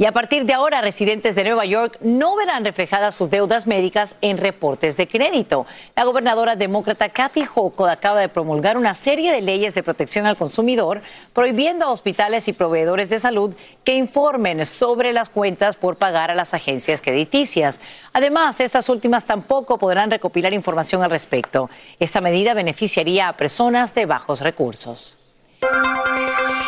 Y 0.00 0.06
a 0.06 0.12
partir 0.12 0.46
de 0.46 0.54
ahora, 0.54 0.80
residentes 0.80 1.34
de 1.34 1.44
Nueva 1.44 1.66
York 1.66 1.98
no 2.00 2.34
verán 2.34 2.64
reflejadas 2.64 3.14
sus 3.14 3.28
deudas 3.28 3.66
médicas 3.66 4.16
en 4.22 4.38
reportes 4.38 4.96
de 4.96 5.06
crédito. 5.06 5.66
La 5.94 6.04
gobernadora 6.04 6.56
demócrata 6.56 7.10
Kathy 7.10 7.44
Hochul 7.54 7.90
acaba 7.90 8.18
de 8.18 8.30
promulgar 8.30 8.78
una 8.78 8.94
serie 8.94 9.30
de 9.30 9.42
leyes 9.42 9.74
de 9.74 9.82
protección 9.82 10.24
al 10.24 10.38
consumidor, 10.38 11.02
prohibiendo 11.34 11.84
a 11.84 11.90
hospitales 11.90 12.48
y 12.48 12.54
proveedores 12.54 13.10
de 13.10 13.18
salud 13.18 13.54
que 13.84 13.94
informen 13.94 14.64
sobre 14.64 15.12
las 15.12 15.28
cuentas 15.28 15.76
por 15.76 15.96
pagar 15.96 16.30
a 16.30 16.34
las 16.34 16.54
agencias 16.54 17.02
crediticias. 17.02 17.78
Además, 18.14 18.58
estas 18.60 18.88
últimas 18.88 19.26
tampoco 19.26 19.76
podrán 19.76 20.10
recopilar 20.10 20.54
información 20.54 21.02
al 21.02 21.10
respecto. 21.10 21.68
Esta 21.98 22.22
medida 22.22 22.54
beneficiaría 22.54 23.28
a 23.28 23.36
personas 23.36 23.94
de 23.94 24.06
bajos 24.06 24.40
recursos. 24.40 25.19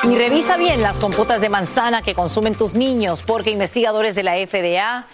Y 0.04 0.16
revisa 0.16 0.56
bien 0.56 0.82
las 0.82 0.98
computas 0.98 1.40
de 1.40 1.48
manzana 1.48 2.02
que 2.02 2.14
consumen 2.14 2.54
tus 2.54 2.74
niños, 2.74 3.22
porque 3.22 3.50
investigadores 3.50 4.14
de 4.14 4.22
la 4.22 4.34
FDA 4.34 5.06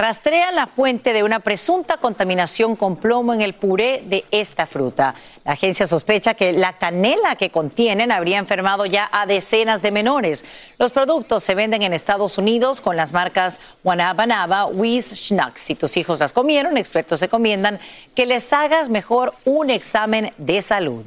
rastrean 0.00 0.54
la 0.54 0.66
fuente 0.66 1.12
de 1.12 1.22
una 1.22 1.40
presunta 1.40 1.98
contaminación 1.98 2.74
con 2.74 2.96
plomo 2.96 3.34
en 3.34 3.42
el 3.42 3.52
puré 3.52 4.02
de 4.06 4.24
esta 4.30 4.66
fruta. 4.66 5.14
La 5.44 5.52
agencia 5.52 5.86
sospecha 5.86 6.32
que 6.32 6.54
la 6.54 6.78
canela 6.78 7.36
que 7.36 7.50
contienen 7.50 8.10
habría 8.10 8.38
enfermado 8.38 8.86
ya 8.86 9.10
a 9.12 9.26
decenas 9.26 9.82
de 9.82 9.90
menores. 9.90 10.46
Los 10.78 10.90
productos 10.90 11.44
se 11.44 11.54
venden 11.54 11.82
en 11.82 11.92
Estados 11.92 12.38
Unidos 12.38 12.80
con 12.80 12.96
las 12.96 13.12
marcas 13.12 13.58
Wanabanaba, 13.84 14.64
Wiz, 14.66 15.12
Schnucks. 15.12 15.60
Si 15.60 15.74
tus 15.74 15.94
hijos 15.98 16.18
las 16.18 16.32
comieron, 16.32 16.78
expertos 16.78 17.20
recomiendan 17.20 17.78
que 18.14 18.24
les 18.24 18.50
hagas 18.54 18.88
mejor 18.88 19.34
un 19.44 19.68
examen 19.68 20.32
de 20.38 20.62
salud. 20.62 21.04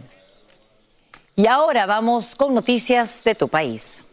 Y 1.36 1.48
ahora 1.48 1.88
vamos 1.88 2.36
con 2.36 2.54
noticias 2.54 3.24
de 3.24 3.34
tu 3.34 3.48
país. 3.48 4.06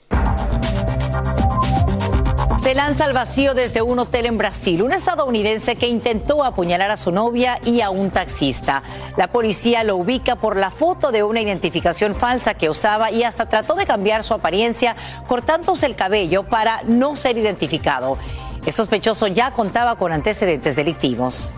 Se 2.62 2.74
lanza 2.74 3.04
al 3.04 3.12
vacío 3.12 3.52
desde 3.52 3.82
un 3.82 3.98
hotel 3.98 4.24
en 4.24 4.38
Brasil, 4.38 4.82
un 4.82 4.94
estadounidense 4.94 5.76
que 5.76 5.86
intentó 5.86 6.42
apuñalar 6.44 6.90
a 6.90 6.96
su 6.96 7.12
novia 7.12 7.58
y 7.62 7.82
a 7.82 7.90
un 7.90 8.10
taxista. 8.10 8.82
La 9.18 9.26
policía 9.26 9.84
lo 9.84 9.96
ubica 9.96 10.36
por 10.36 10.56
la 10.56 10.70
foto 10.70 11.12
de 11.12 11.22
una 11.22 11.42
identificación 11.42 12.14
falsa 12.14 12.54
que 12.54 12.70
usaba 12.70 13.10
y 13.10 13.22
hasta 13.22 13.46
trató 13.46 13.74
de 13.74 13.84
cambiar 13.84 14.24
su 14.24 14.32
apariencia 14.32 14.96
cortándose 15.28 15.84
el 15.84 15.96
cabello 15.96 16.44
para 16.44 16.82
no 16.84 17.16
ser 17.16 17.36
identificado. 17.36 18.16
El 18.64 18.72
sospechoso 18.72 19.26
ya 19.26 19.50
contaba 19.50 19.96
con 19.96 20.12
antecedentes 20.12 20.74
delictivos. 20.74 21.52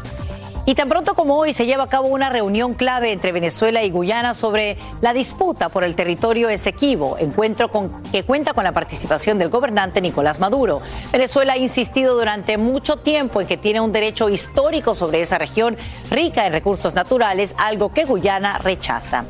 Y 0.65 0.77
tan 0.77 0.89
pronto 0.89 1.15
como 1.15 1.39
hoy 1.39 1.55
se 1.55 1.67
lleva 1.67 1.85
a 1.85 1.89
cabo 1.89 2.07
una 2.07 2.29
reunión 2.29 2.75
clave 2.75 3.11
entre 3.11 3.33
Venezuela 3.33 3.83
y 3.83 3.91
Guyana 3.91 4.33
sobre 4.33 4.79
la 5.01 5.13
disputa 5.13 5.69
por 5.71 5.83
el 5.83 5.97
territorio 5.97 6.49
Esequibo, 6.49 7.19
encuentro 7.19 7.69
que 8.13 8.23
cuenta 8.23 8.55
con 8.55 8.63
la 8.63 8.71
participación 8.71 9.39
del 9.39 9.49
gobernante 9.49 10.01
Nicolás 10.01 10.39
Maduro. 10.39 10.81
Venezuela 11.11 11.55
ha 11.55 11.59
insistido 11.59 12.15
durante 12.15 12.59
mucho 12.59 12.97
tiempo 12.97 13.41
en 13.41 13.49
que 13.49 13.57
tiene 13.57 13.81
un 13.81 13.91
derecho 13.91 14.29
histórico 14.29 14.95
sobre 14.95 15.21
esa 15.21 15.37
región 15.37 15.77
rica 16.11 16.47
en 16.47 16.53
recursos 16.53 16.95
naturales, 16.95 17.57
algo 17.59 17.91
que 17.91 18.05
Guyana 18.05 18.59
rechaza. 18.59 19.25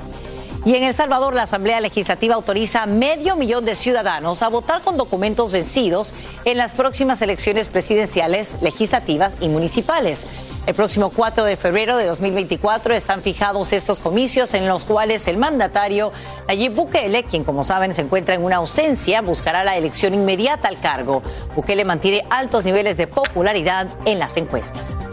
Y 0.65 0.77
en 0.77 0.85
El 0.85 0.95
Salvador, 0.95 1.35
la 1.35 1.43
Asamblea 1.43 1.81
Legislativa 1.81 2.37
autoriza 2.37 2.85
a 2.85 2.87
medio 2.87 3.35
millón 3.35 3.65
de 3.65 3.75
ciudadanos 3.75 4.43
a 4.43 4.49
votar 4.49 4.83
con 4.83 4.97
documentos 4.97 5.51
vencidos 5.51 6.15
en 6.45 6.57
las 6.57 6.75
próximas 6.75 7.21
elecciones 7.21 7.69
presidenciales, 7.69 8.59
legislativas 8.61 9.35
y 9.41 9.49
municipales. 9.49 10.25
El 10.65 10.77
próximo 10.77 11.11
4 11.11 11.43
de 11.43 11.57
febrero 11.57 11.97
de 11.97 12.07
2024 12.07 12.95
están 12.95 13.21
fijados 13.23 13.73
estos 13.73 13.99
comicios 13.99 14.55
en 14.55 14.69
los 14.69 14.85
cuales 14.85 15.27
el 15.27 15.37
mandatario 15.37 16.13
Nayib 16.47 16.75
Bukele, 16.75 17.25
quien 17.25 17.43
como 17.43 17.65
saben 17.65 17.97
se 17.97 18.03
encuentra 18.03 18.37
en 18.37 18.45
una 18.45 18.57
ausencia, 18.57 19.23
buscará 19.23 19.65
la 19.65 19.77
elección 19.77 20.15
inmediata 20.15 20.69
al 20.69 20.79
cargo. 20.79 21.21
Bukele 21.57 21.85
mantiene 21.85 22.23
altos 22.31 22.65
niveles 22.65 22.97
de 22.97 23.09
popularidad 23.09 23.89
en 24.05 24.21
las 24.21 24.37
encuestas. 24.37 25.11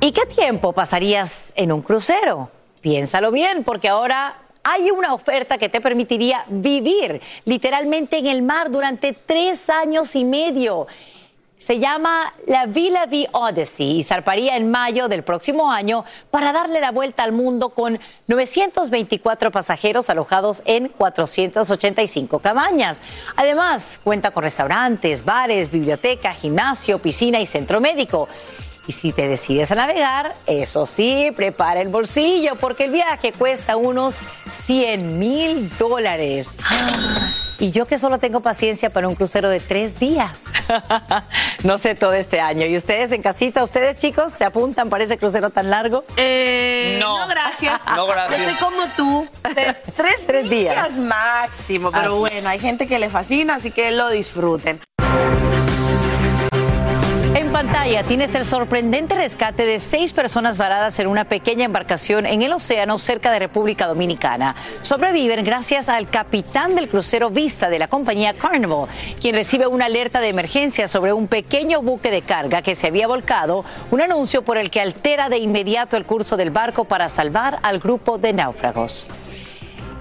¿Y 0.00 0.10
qué 0.10 0.26
tiempo 0.26 0.72
pasarías 0.72 1.52
en 1.54 1.70
un 1.70 1.82
crucero? 1.82 2.50
Piénsalo 2.80 3.30
bien, 3.30 3.62
porque 3.62 3.88
ahora 3.88 4.40
hay 4.64 4.90
una 4.90 5.14
oferta 5.14 5.56
que 5.56 5.68
te 5.68 5.80
permitiría 5.80 6.44
vivir 6.48 7.20
literalmente 7.44 8.18
en 8.18 8.26
el 8.26 8.42
mar 8.42 8.72
durante 8.72 9.12
tres 9.12 9.70
años 9.70 10.16
y 10.16 10.24
medio. 10.24 10.88
Se 11.66 11.80
llama 11.80 12.32
la 12.46 12.66
Villa 12.66 13.06
V 13.10 13.28
Odyssey 13.32 13.98
y 13.98 14.04
zarparía 14.04 14.56
en 14.56 14.70
mayo 14.70 15.08
del 15.08 15.24
próximo 15.24 15.72
año 15.72 16.04
para 16.30 16.52
darle 16.52 16.78
la 16.78 16.92
vuelta 16.92 17.24
al 17.24 17.32
mundo 17.32 17.70
con 17.70 17.98
924 18.28 19.50
pasajeros 19.50 20.08
alojados 20.08 20.62
en 20.64 20.86
485 20.86 22.38
cabañas. 22.38 23.00
Además, 23.34 23.98
cuenta 24.04 24.30
con 24.30 24.44
restaurantes, 24.44 25.24
bares, 25.24 25.72
biblioteca, 25.72 26.34
gimnasio, 26.34 27.00
piscina 27.00 27.40
y 27.40 27.46
centro 27.46 27.80
médico. 27.80 28.28
Y 28.86 28.92
si 28.92 29.10
te 29.10 29.26
decides 29.26 29.72
a 29.72 29.74
navegar, 29.74 30.36
eso 30.46 30.86
sí, 30.86 31.32
prepara 31.34 31.80
el 31.80 31.88
bolsillo 31.88 32.54
porque 32.54 32.84
el 32.84 32.92
viaje 32.92 33.32
cuesta 33.32 33.74
unos 33.76 34.18
100 34.66 35.18
mil 35.18 35.68
dólares. 35.78 36.54
Y 37.58 37.70
yo 37.70 37.86
que 37.86 37.98
solo 37.98 38.18
tengo 38.18 38.40
paciencia 38.40 38.90
para 38.90 39.08
un 39.08 39.14
crucero 39.14 39.48
de 39.48 39.60
tres 39.60 39.98
días. 39.98 40.38
no 41.64 41.78
sé 41.78 41.94
todo 41.94 42.12
este 42.12 42.40
año. 42.40 42.66
¿Y 42.66 42.76
ustedes 42.76 43.12
en 43.12 43.22
casita, 43.22 43.64
ustedes 43.64 43.96
chicos, 43.98 44.32
se 44.32 44.44
apuntan 44.44 44.90
para 44.90 45.04
ese 45.04 45.16
crucero 45.16 45.50
tan 45.50 45.70
largo? 45.70 46.04
Eh, 46.16 46.98
no. 47.00 47.26
gracias. 47.28 47.80
No, 47.96 48.06
gracias. 48.06 48.38
Yo 48.38 48.44
soy 48.50 48.54
como 48.56 48.86
tú, 48.96 49.28
de 49.54 49.74
tres, 49.96 50.16
Tres 50.26 50.50
días. 50.50 50.74
días. 50.74 50.96
máximo. 50.98 51.90
Pero 51.90 52.10
Así. 52.10 52.18
bueno, 52.18 52.48
hay 52.50 52.58
gente 52.58 52.86
que 52.86 52.98
le 52.98 53.08
fascina, 53.08 53.54
así 53.54 53.70
que 53.70 53.90
lo 53.90 54.10
disfruten. 54.10 54.80
Pantalla 57.56 58.02
tienes 58.02 58.34
el 58.34 58.44
sorprendente 58.44 59.14
rescate 59.14 59.64
de 59.64 59.80
seis 59.80 60.12
personas 60.12 60.58
varadas 60.58 60.98
en 60.98 61.06
una 61.06 61.24
pequeña 61.24 61.64
embarcación 61.64 62.26
en 62.26 62.42
el 62.42 62.52
océano 62.52 62.98
cerca 62.98 63.32
de 63.32 63.38
República 63.38 63.86
Dominicana. 63.86 64.54
Sobreviven 64.82 65.42
gracias 65.42 65.88
al 65.88 66.10
capitán 66.10 66.74
del 66.74 66.90
crucero 66.90 67.30
Vista 67.30 67.70
de 67.70 67.78
la 67.78 67.88
compañía 67.88 68.34
Carnival, 68.34 68.88
quien 69.22 69.36
recibe 69.36 69.66
una 69.66 69.86
alerta 69.86 70.20
de 70.20 70.28
emergencia 70.28 70.86
sobre 70.86 71.14
un 71.14 71.28
pequeño 71.28 71.80
buque 71.80 72.10
de 72.10 72.20
carga 72.20 72.60
que 72.60 72.76
se 72.76 72.88
había 72.88 73.06
volcado, 73.06 73.64
un 73.90 74.02
anuncio 74.02 74.42
por 74.42 74.58
el 74.58 74.70
que 74.70 74.82
altera 74.82 75.30
de 75.30 75.38
inmediato 75.38 75.96
el 75.96 76.04
curso 76.04 76.36
del 76.36 76.50
barco 76.50 76.84
para 76.84 77.08
salvar 77.08 77.58
al 77.62 77.78
grupo 77.78 78.18
de 78.18 78.34
náufragos. 78.34 79.08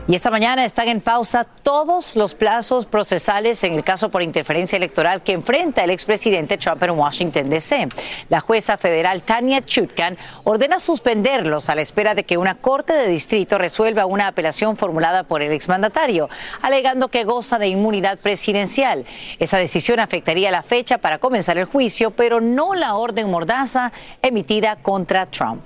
Y 0.07 0.13
esta 0.13 0.29
mañana 0.29 0.65
están 0.65 0.87
en 0.87 1.01
pausa 1.01 1.45
todos 1.63 2.15
los 2.15 2.35
plazos 2.35 2.85
procesales 2.85 3.63
en 3.63 3.73
el 3.73 3.83
caso 3.83 4.09
por 4.09 4.21
interferencia 4.21 4.77
electoral 4.77 5.23
que 5.23 5.31
enfrenta 5.31 5.83
el 5.83 5.89
expresidente 5.89 6.59
Trump 6.59 6.83
en 6.83 6.91
Washington, 6.91 7.49
D.C. 7.49 7.87
La 8.29 8.39
jueza 8.39 8.77
federal 8.77 9.23
Tania 9.23 9.63
Chutkan 9.63 10.15
ordena 10.43 10.79
suspenderlos 10.79 11.69
a 11.69 11.75
la 11.75 11.81
espera 11.81 12.13
de 12.13 12.23
que 12.23 12.37
una 12.37 12.53
corte 12.53 12.93
de 12.93 13.07
distrito 13.07 13.57
resuelva 13.57 14.05
una 14.05 14.27
apelación 14.27 14.77
formulada 14.77 15.23
por 15.23 15.41
el 15.41 15.51
exmandatario, 15.51 16.29
alegando 16.61 17.07
que 17.07 17.23
goza 17.23 17.57
de 17.57 17.69
inmunidad 17.69 18.19
presidencial. 18.19 19.05
Esa 19.39 19.57
decisión 19.57 19.99
afectaría 19.99 20.51
la 20.51 20.61
fecha 20.61 20.99
para 20.99 21.17
comenzar 21.17 21.57
el 21.57 21.65
juicio, 21.65 22.11
pero 22.11 22.41
no 22.41 22.75
la 22.75 22.93
orden 22.93 23.31
mordaza 23.31 23.91
emitida 24.21 24.75
contra 24.75 25.25
Trump. 25.25 25.65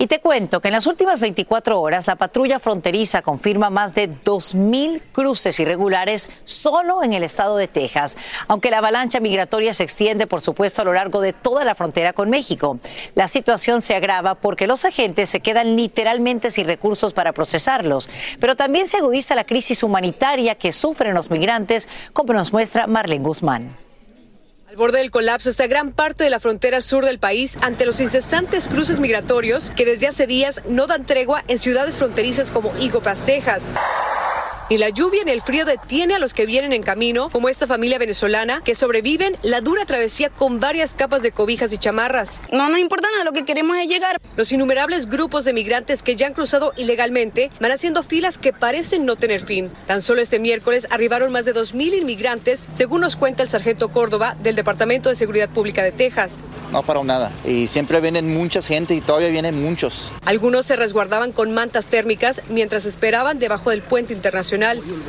Y 0.00 0.06
te 0.06 0.18
cuento 0.18 0.62
que 0.62 0.68
en 0.68 0.72
las 0.72 0.86
últimas 0.86 1.20
24 1.20 1.78
horas 1.78 2.06
la 2.06 2.16
patrulla 2.16 2.58
fronteriza 2.58 3.20
confirma 3.20 3.68
más 3.68 3.94
de 3.94 4.08
2.000 4.10 5.02
cruces 5.12 5.60
irregulares 5.60 6.30
solo 6.44 7.02
en 7.02 7.12
el 7.12 7.22
estado 7.22 7.58
de 7.58 7.68
Texas, 7.68 8.16
aunque 8.48 8.70
la 8.70 8.78
avalancha 8.78 9.20
migratoria 9.20 9.74
se 9.74 9.84
extiende, 9.84 10.26
por 10.26 10.40
supuesto, 10.40 10.80
a 10.80 10.86
lo 10.86 10.94
largo 10.94 11.20
de 11.20 11.34
toda 11.34 11.66
la 11.66 11.74
frontera 11.74 12.14
con 12.14 12.30
México. 12.30 12.78
La 13.14 13.28
situación 13.28 13.82
se 13.82 13.94
agrava 13.94 14.36
porque 14.36 14.66
los 14.66 14.86
agentes 14.86 15.28
se 15.28 15.40
quedan 15.40 15.76
literalmente 15.76 16.50
sin 16.50 16.66
recursos 16.66 17.12
para 17.12 17.34
procesarlos, 17.34 18.08
pero 18.40 18.56
también 18.56 18.88
se 18.88 18.96
agudiza 18.96 19.34
la 19.34 19.44
crisis 19.44 19.82
humanitaria 19.82 20.54
que 20.54 20.72
sufren 20.72 21.12
los 21.12 21.30
migrantes, 21.30 21.90
como 22.14 22.32
nos 22.32 22.54
muestra 22.54 22.86
Marlene 22.86 23.22
Guzmán. 23.22 23.89
Al 24.70 24.76
borde 24.76 24.98
del 24.98 25.10
colapso 25.10 25.50
está 25.50 25.66
gran 25.66 25.90
parte 25.90 26.22
de 26.22 26.30
la 26.30 26.38
frontera 26.38 26.80
sur 26.80 27.04
del 27.04 27.18
país 27.18 27.58
ante 27.60 27.86
los 27.86 27.98
incesantes 27.98 28.68
cruces 28.68 29.00
migratorios 29.00 29.68
que 29.70 29.84
desde 29.84 30.06
hace 30.06 30.28
días 30.28 30.62
no 30.68 30.86
dan 30.86 31.04
tregua 31.04 31.42
en 31.48 31.58
ciudades 31.58 31.98
fronterizas 31.98 32.52
como 32.52 32.72
Pass, 33.02 33.26
Texas. 33.26 33.64
Y 34.70 34.78
la 34.78 34.88
lluvia 34.88 35.24
y 35.26 35.30
el 35.30 35.42
frío 35.42 35.64
detiene 35.64 36.14
a 36.14 36.20
los 36.20 36.32
que 36.32 36.46
vienen 36.46 36.72
en 36.72 36.84
camino, 36.84 37.28
como 37.30 37.48
esta 37.48 37.66
familia 37.66 37.98
venezolana, 37.98 38.62
que 38.64 38.76
sobreviven 38.76 39.36
la 39.42 39.60
dura 39.60 39.84
travesía 39.84 40.30
con 40.30 40.60
varias 40.60 40.94
capas 40.94 41.22
de 41.22 41.32
cobijas 41.32 41.72
y 41.72 41.78
chamarras. 41.78 42.40
No 42.52 42.68
nos 42.68 42.78
importa 42.78 43.08
nada, 43.10 43.24
lo 43.24 43.32
que 43.32 43.44
queremos 43.44 43.76
es 43.78 43.88
llegar. 43.88 44.20
Los 44.36 44.52
innumerables 44.52 45.08
grupos 45.08 45.44
de 45.44 45.54
migrantes 45.54 46.04
que 46.04 46.14
ya 46.14 46.28
han 46.28 46.34
cruzado 46.34 46.72
ilegalmente 46.76 47.50
van 47.58 47.72
haciendo 47.72 48.04
filas 48.04 48.38
que 48.38 48.52
parecen 48.52 49.04
no 49.06 49.16
tener 49.16 49.44
fin. 49.44 49.72
Tan 49.88 50.02
solo 50.02 50.22
este 50.22 50.38
miércoles 50.38 50.86
arribaron 50.90 51.32
más 51.32 51.46
de 51.46 51.52
2.000 51.52 51.98
inmigrantes, 52.02 52.68
según 52.72 53.00
nos 53.00 53.16
cuenta 53.16 53.42
el 53.42 53.48
sargento 53.48 53.88
Córdoba 53.88 54.36
del 54.40 54.54
Departamento 54.54 55.08
de 55.08 55.16
Seguridad 55.16 55.48
Pública 55.48 55.82
de 55.82 55.90
Texas. 55.90 56.44
No 56.70 56.84
parado 56.84 57.04
nada. 57.04 57.32
Y 57.44 57.66
siempre 57.66 58.00
vienen 58.00 58.32
mucha 58.32 58.62
gente 58.62 58.94
y 58.94 59.00
todavía 59.00 59.30
vienen 59.30 59.60
muchos. 59.60 60.12
Algunos 60.24 60.66
se 60.66 60.76
resguardaban 60.76 61.32
con 61.32 61.52
mantas 61.52 61.86
térmicas 61.86 62.42
mientras 62.48 62.84
esperaban 62.84 63.40
debajo 63.40 63.70
del 63.70 63.82
puente 63.82 64.12
internacional 64.12 64.59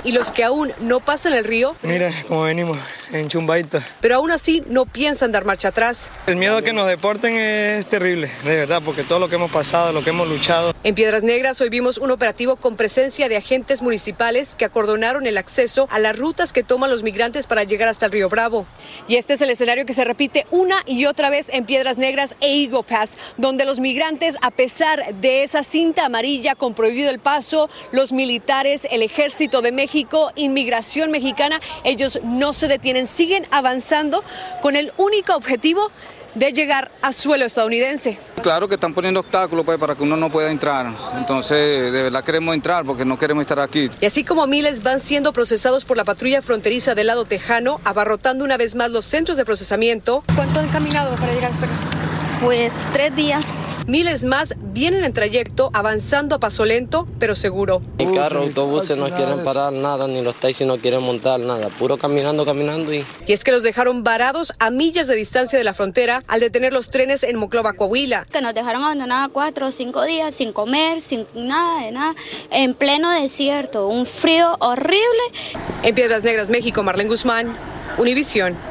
y 0.04 0.12
los 0.12 0.32
que 0.32 0.44
aún 0.44 0.72
no 0.82 1.00
pasan 1.00 1.34
el 1.34 1.44
río, 1.46 1.76
Mira 1.84 2.12
cómo 2.28 2.44
venimos 2.44 2.78
en 3.12 3.28
Chumbaita. 3.28 3.86
pero 4.00 4.16
aún 4.16 4.32
así 4.32 4.64
no 4.68 4.86
piensan 4.86 5.32
dar 5.32 5.44
marcha 5.46 5.70
atrás. 5.70 6.10
El 6.28 6.38
miedo 6.38 6.58
a 6.58 6.62
que 6.62 6.72
nos 6.74 6.88
deporten 6.88 7.36
es 7.36 7.86
terrible, 7.88 8.32
de 8.46 8.56
verdad, 8.56 8.82
porque 8.84 9.04
todo 9.04 9.20
lo 9.20 9.28
que 9.30 9.36
hemos 9.36 9.52
pasado, 9.52 9.92
lo 9.92 10.04
que 10.04 10.12
hemos 10.12 10.28
luchado. 10.28 10.74
En 10.84 10.96
Piedras 10.96 11.24
Negras 11.24 11.60
hoy 11.62 11.70
vimos 11.70 11.98
un 11.98 12.12
operativo 12.12 12.56
con 12.56 12.78
presencia 12.78 13.28
de 13.28 13.38
agentes 13.38 13.82
municipales 13.82 14.56
que 14.58 14.66
acordonaron 14.66 15.28
el 15.28 15.38
acceso 15.38 15.88
a 15.92 16.00
las 16.00 16.18
rutas 16.18 16.54
que 16.54 16.64
toman 16.64 16.90
los 16.90 17.04
migrantes 17.04 17.48
para 17.48 17.64
llegar 17.64 17.90
hasta 17.90 18.06
el 18.06 18.12
río 18.14 18.30
Bravo. 18.30 18.66
Y 19.08 19.18
este 19.18 19.34
es 19.34 19.42
el 19.42 19.50
escenario 19.50 19.86
que 19.86 19.94
se 19.94 20.06
repite 20.06 20.48
una 20.52 20.82
y 20.86 21.06
otra 21.06 21.30
vez 21.30 21.48
en 21.50 21.66
Piedras 21.66 21.98
Negras 21.98 22.36
e 22.40 22.64
Eagle 22.64 22.84
Pass, 22.88 23.18
donde 23.38 23.66
los 23.66 23.80
migrantes, 23.80 24.38
a 24.42 24.52
pesar 24.52 25.16
de 25.16 25.44
esa 25.44 25.64
cinta 25.64 26.06
amarilla 26.06 26.56
con 26.56 26.74
prohibido 26.74 27.10
el 27.10 27.20
paso, 27.20 27.70
los 27.92 28.14
militares, 28.14 28.88
el 28.90 29.02
ejército 29.02 29.41
de 29.42 29.72
México, 29.72 30.32
inmigración 30.36 31.10
mexicana, 31.10 31.60
ellos 31.84 32.20
no 32.24 32.54
se 32.54 32.68
detienen, 32.68 33.08
siguen 33.08 33.48
avanzando 33.50 34.24
con 34.62 34.76
el 34.76 34.94
único 34.98 35.36
objetivo 35.36 35.92
de 36.36 36.54
llegar 36.54 36.92
a 37.02 37.12
suelo 37.12 37.46
estadounidense. 37.46 38.20
Claro 38.44 38.68
que 38.68 38.76
están 38.76 38.94
poniendo 38.94 39.20
obstáculos 39.20 39.66
pues, 39.66 39.80
para 39.80 39.96
que 39.96 40.04
uno 40.04 40.16
no 40.16 40.32
pueda 40.32 40.52
entrar. 40.52 40.94
Entonces, 41.18 41.92
de 41.92 42.04
verdad 42.04 42.24
queremos 42.24 42.54
entrar 42.54 42.86
porque 42.86 43.04
no 43.04 43.18
queremos 43.18 43.42
estar 43.42 43.60
aquí. 43.60 43.90
Y 44.00 44.06
así 44.06 44.24
como 44.24 44.46
miles 44.46 44.84
van 44.84 45.00
siendo 45.00 45.34
procesados 45.34 45.86
por 45.86 45.98
la 45.98 46.06
patrulla 46.06 46.44
fronteriza 46.44 46.94
del 46.94 47.08
lado 47.08 47.26
tejano, 47.26 47.82
abarrotando 47.84 48.46
una 48.46 48.58
vez 48.58 48.76
más 48.76 48.92
los 48.92 49.06
centros 49.06 49.38
de 49.38 49.44
procesamiento. 49.44 50.24
¿Cuánto 50.36 50.60
han 50.60 50.70
caminado 50.70 51.16
para 51.16 51.34
llegar 51.34 51.52
hasta 51.52 51.66
acá? 51.66 51.76
Pues 52.44 52.74
tres 52.94 53.16
días. 53.16 53.44
Miles 53.88 54.24
más 54.24 54.54
vienen 54.72 55.04
en 55.04 55.14
trayecto, 55.14 55.70
avanzando 55.74 56.36
a 56.36 56.40
paso 56.40 56.66
lento, 56.66 57.08
pero 57.20 57.36
seguro. 57.36 57.82
Ni 57.98 58.14
carro, 58.14 58.42
autobuses 58.42 58.98
no 58.98 59.10
quieren 59.10 59.44
parar 59.44 59.74
nada, 59.74 60.08
ni 60.08 60.22
los 60.22 60.36
taxis 60.36 60.66
no 60.66 60.78
quieren 60.78 61.04
montar 61.04 61.40
nada. 61.40 61.70
Puro 61.70 61.98
caminando, 61.98 62.46
caminando 62.46 62.94
y 62.94 63.06
Y 63.28 63.34
es 63.34 63.44
que 63.44 63.52
los 63.52 63.64
dejaron 63.64 64.04
varados 64.04 64.54
a 64.60 64.70
millas 64.70 65.08
de 65.08 65.16
distancia 65.16 65.58
de 65.58 65.64
la 65.64 65.74
frontera 65.74 66.24
al 66.28 66.40
detener 66.40 66.74
los 66.74 66.90
trenes 66.90 67.24
en 67.24 67.38
Moclova, 67.38 67.74
Coahuila. 67.74 68.26
Que 68.32 68.42
nos 68.42 68.54
dejaron 68.54 68.84
abandonados 68.84 69.32
cuatro 69.34 69.68
o 69.68 69.72
cinco 69.72 70.04
días 70.04 70.34
sin 70.36 70.54
comer, 70.54 71.02
sin 71.02 71.28
nada 71.34 71.84
de 71.84 71.92
nada, 71.92 72.16
en 72.50 72.74
pleno 72.74 73.10
desierto, 73.12 73.88
un 73.88 74.06
frío 74.06 74.56
horrible. 74.60 75.02
En 75.84 75.96
Piedras 75.96 76.24
Negras, 76.24 76.50
México, 76.50 76.84
Marlene 76.84 77.10
Guzmán, 77.10 77.56
Univisión. 77.98 78.71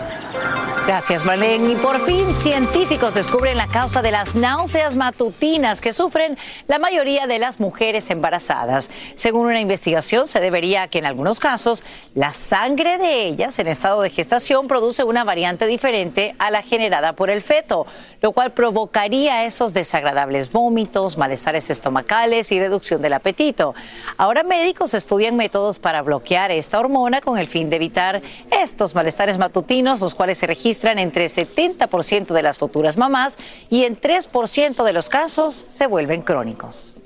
Gracias, 0.87 1.25
Marlene. 1.25 1.73
Y 1.73 1.77
por 1.77 2.01
fin, 2.01 2.27
científicos 2.41 3.15
descubren 3.15 3.57
la 3.57 3.69
causa 3.69 4.03
de 4.03 4.11
las 4.11 4.35
náuseas 4.35 4.97
matutinas 4.97 5.81
que 5.81 5.93
sufren 5.93 6.37
la 6.67 6.79
mayoría 6.81 7.29
de 7.29 7.39
las 7.39 7.61
mujeres 7.61 8.11
embarazadas. 8.11 8.91
Según 9.15 9.47
una 9.47 9.61
investigación, 9.61 10.27
se 10.27 10.41
debería 10.41 10.83
a 10.83 10.89
que 10.89 10.99
en 10.99 11.07
algunos 11.07 11.39
casos 11.39 11.85
la 12.15 12.33
sangre 12.33 12.99
de 12.99 13.27
ellas 13.27 13.59
en 13.59 13.69
estado 13.69 14.03
de 14.03 14.11
gestación 14.11 14.67
produce 14.67 15.05
una 15.05 15.23
variante 15.23 15.67
diferente 15.67 16.35
a 16.39 16.51
la 16.51 16.63
generada 16.63 17.13
por 17.13 17.31
el 17.31 17.43
feto, 17.43 17.87
lo 18.21 18.33
cual 18.33 18.53
provocaría 18.53 19.45
esos 19.45 19.73
desagradables 19.73 20.51
vómitos, 20.51 21.17
malestares 21.17 21.71
estomacales 21.71 22.51
y 22.51 22.59
reducción 22.59 23.01
del 23.01 23.13
apetito. 23.13 23.75
Ahora 24.17 24.43
médicos 24.43 24.95
estudian 24.95 25.37
métodos 25.37 25.79
para 25.79 26.03
bloquear 26.03 26.51
esta 26.51 26.81
hormona 26.81 27.21
con 27.21 27.39
el 27.39 27.47
fin 27.47 27.71
de 27.71 27.77
evitar 27.77 28.23
estos 28.51 28.95
malestares 28.95 29.39
matutinos, 29.39 30.01
los 30.01 30.15
cuales 30.21 30.37
se 30.37 30.47
registran 30.47 30.99
entre 30.99 31.25
70% 31.31 32.35
de 32.35 32.43
las 32.43 32.59
futuras 32.59 32.99
mamás 32.99 33.39
y 33.71 33.85
en 33.85 33.99
3% 33.99 34.85
de 34.85 34.93
los 34.93 35.09
casos 35.09 35.65
se 35.71 35.87
vuelven 35.87 36.21
crónicos. 36.21 37.00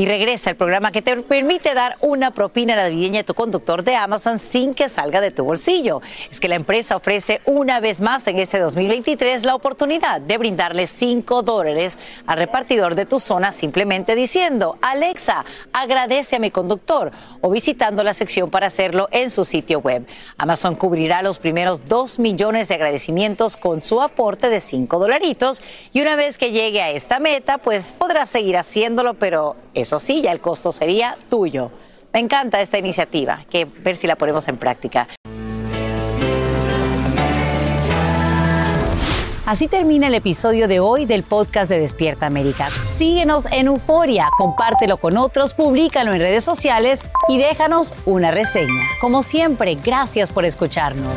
Y 0.00 0.06
regresa 0.06 0.48
el 0.48 0.56
programa 0.56 0.92
que 0.92 1.02
te 1.02 1.14
permite 1.14 1.74
dar 1.74 1.98
una 2.00 2.30
propina 2.30 2.74
navideña 2.74 3.20
a 3.20 3.24
tu 3.24 3.34
conductor 3.34 3.84
de 3.84 3.96
Amazon 3.96 4.38
sin 4.38 4.72
que 4.72 4.88
salga 4.88 5.20
de 5.20 5.30
tu 5.30 5.44
bolsillo. 5.44 6.00
Es 6.30 6.40
que 6.40 6.48
la 6.48 6.54
empresa 6.54 6.96
ofrece 6.96 7.42
una 7.44 7.80
vez 7.80 8.00
más 8.00 8.26
en 8.26 8.38
este 8.38 8.60
2023 8.60 9.44
la 9.44 9.54
oportunidad 9.54 10.22
de 10.22 10.38
brindarle 10.38 10.86
5 10.86 11.42
dólares 11.42 11.98
al 12.26 12.38
repartidor 12.38 12.94
de 12.94 13.04
tu 13.04 13.20
zona 13.20 13.52
simplemente 13.52 14.14
diciendo, 14.14 14.78
Alexa, 14.80 15.44
agradece 15.74 16.36
a 16.36 16.38
mi 16.38 16.50
conductor 16.50 17.12
o 17.42 17.50
visitando 17.50 18.02
la 18.02 18.14
sección 18.14 18.48
para 18.48 18.68
hacerlo 18.68 19.06
en 19.10 19.28
su 19.28 19.44
sitio 19.44 19.80
web. 19.80 20.06
Amazon 20.38 20.76
cubrirá 20.76 21.20
los 21.20 21.38
primeros 21.38 21.84
2 21.90 22.20
millones 22.20 22.68
de 22.68 22.76
agradecimientos 22.76 23.58
con 23.58 23.82
su 23.82 24.00
aporte 24.00 24.48
de 24.48 24.60
5 24.60 24.98
dolaritos 24.98 25.62
y 25.92 26.00
una 26.00 26.16
vez 26.16 26.38
que 26.38 26.52
llegue 26.52 26.80
a 26.80 26.88
esta 26.88 27.20
meta, 27.20 27.58
pues 27.58 27.92
podrá 27.92 28.24
seguir 28.24 28.56
haciéndolo, 28.56 29.12
pero 29.12 29.56
eso 29.90 29.98
sí, 29.98 30.22
ya 30.22 30.30
el 30.30 30.38
costo 30.38 30.70
sería 30.70 31.16
tuyo. 31.28 31.72
Me 32.12 32.20
encanta 32.20 32.60
esta 32.60 32.78
iniciativa, 32.78 33.40
que 33.50 33.64
ver 33.64 33.96
si 33.96 34.06
la 34.06 34.14
ponemos 34.14 34.46
en 34.46 34.56
práctica. 34.56 35.08
Así 39.46 39.66
termina 39.66 40.06
el 40.06 40.14
episodio 40.14 40.68
de 40.68 40.78
hoy 40.78 41.06
del 41.06 41.24
podcast 41.24 41.68
de 41.68 41.80
Despierta 41.80 42.26
América. 42.26 42.68
Síguenos 42.94 43.46
en 43.46 43.66
Euforia, 43.66 44.28
compártelo 44.38 44.96
con 44.96 45.16
otros, 45.16 45.54
públicalo 45.54 46.12
en 46.12 46.20
redes 46.20 46.44
sociales 46.44 47.04
y 47.26 47.38
déjanos 47.38 47.92
una 48.06 48.30
reseña. 48.30 48.84
Como 49.00 49.24
siempre, 49.24 49.74
gracias 49.74 50.30
por 50.30 50.44
escucharnos. 50.44 51.16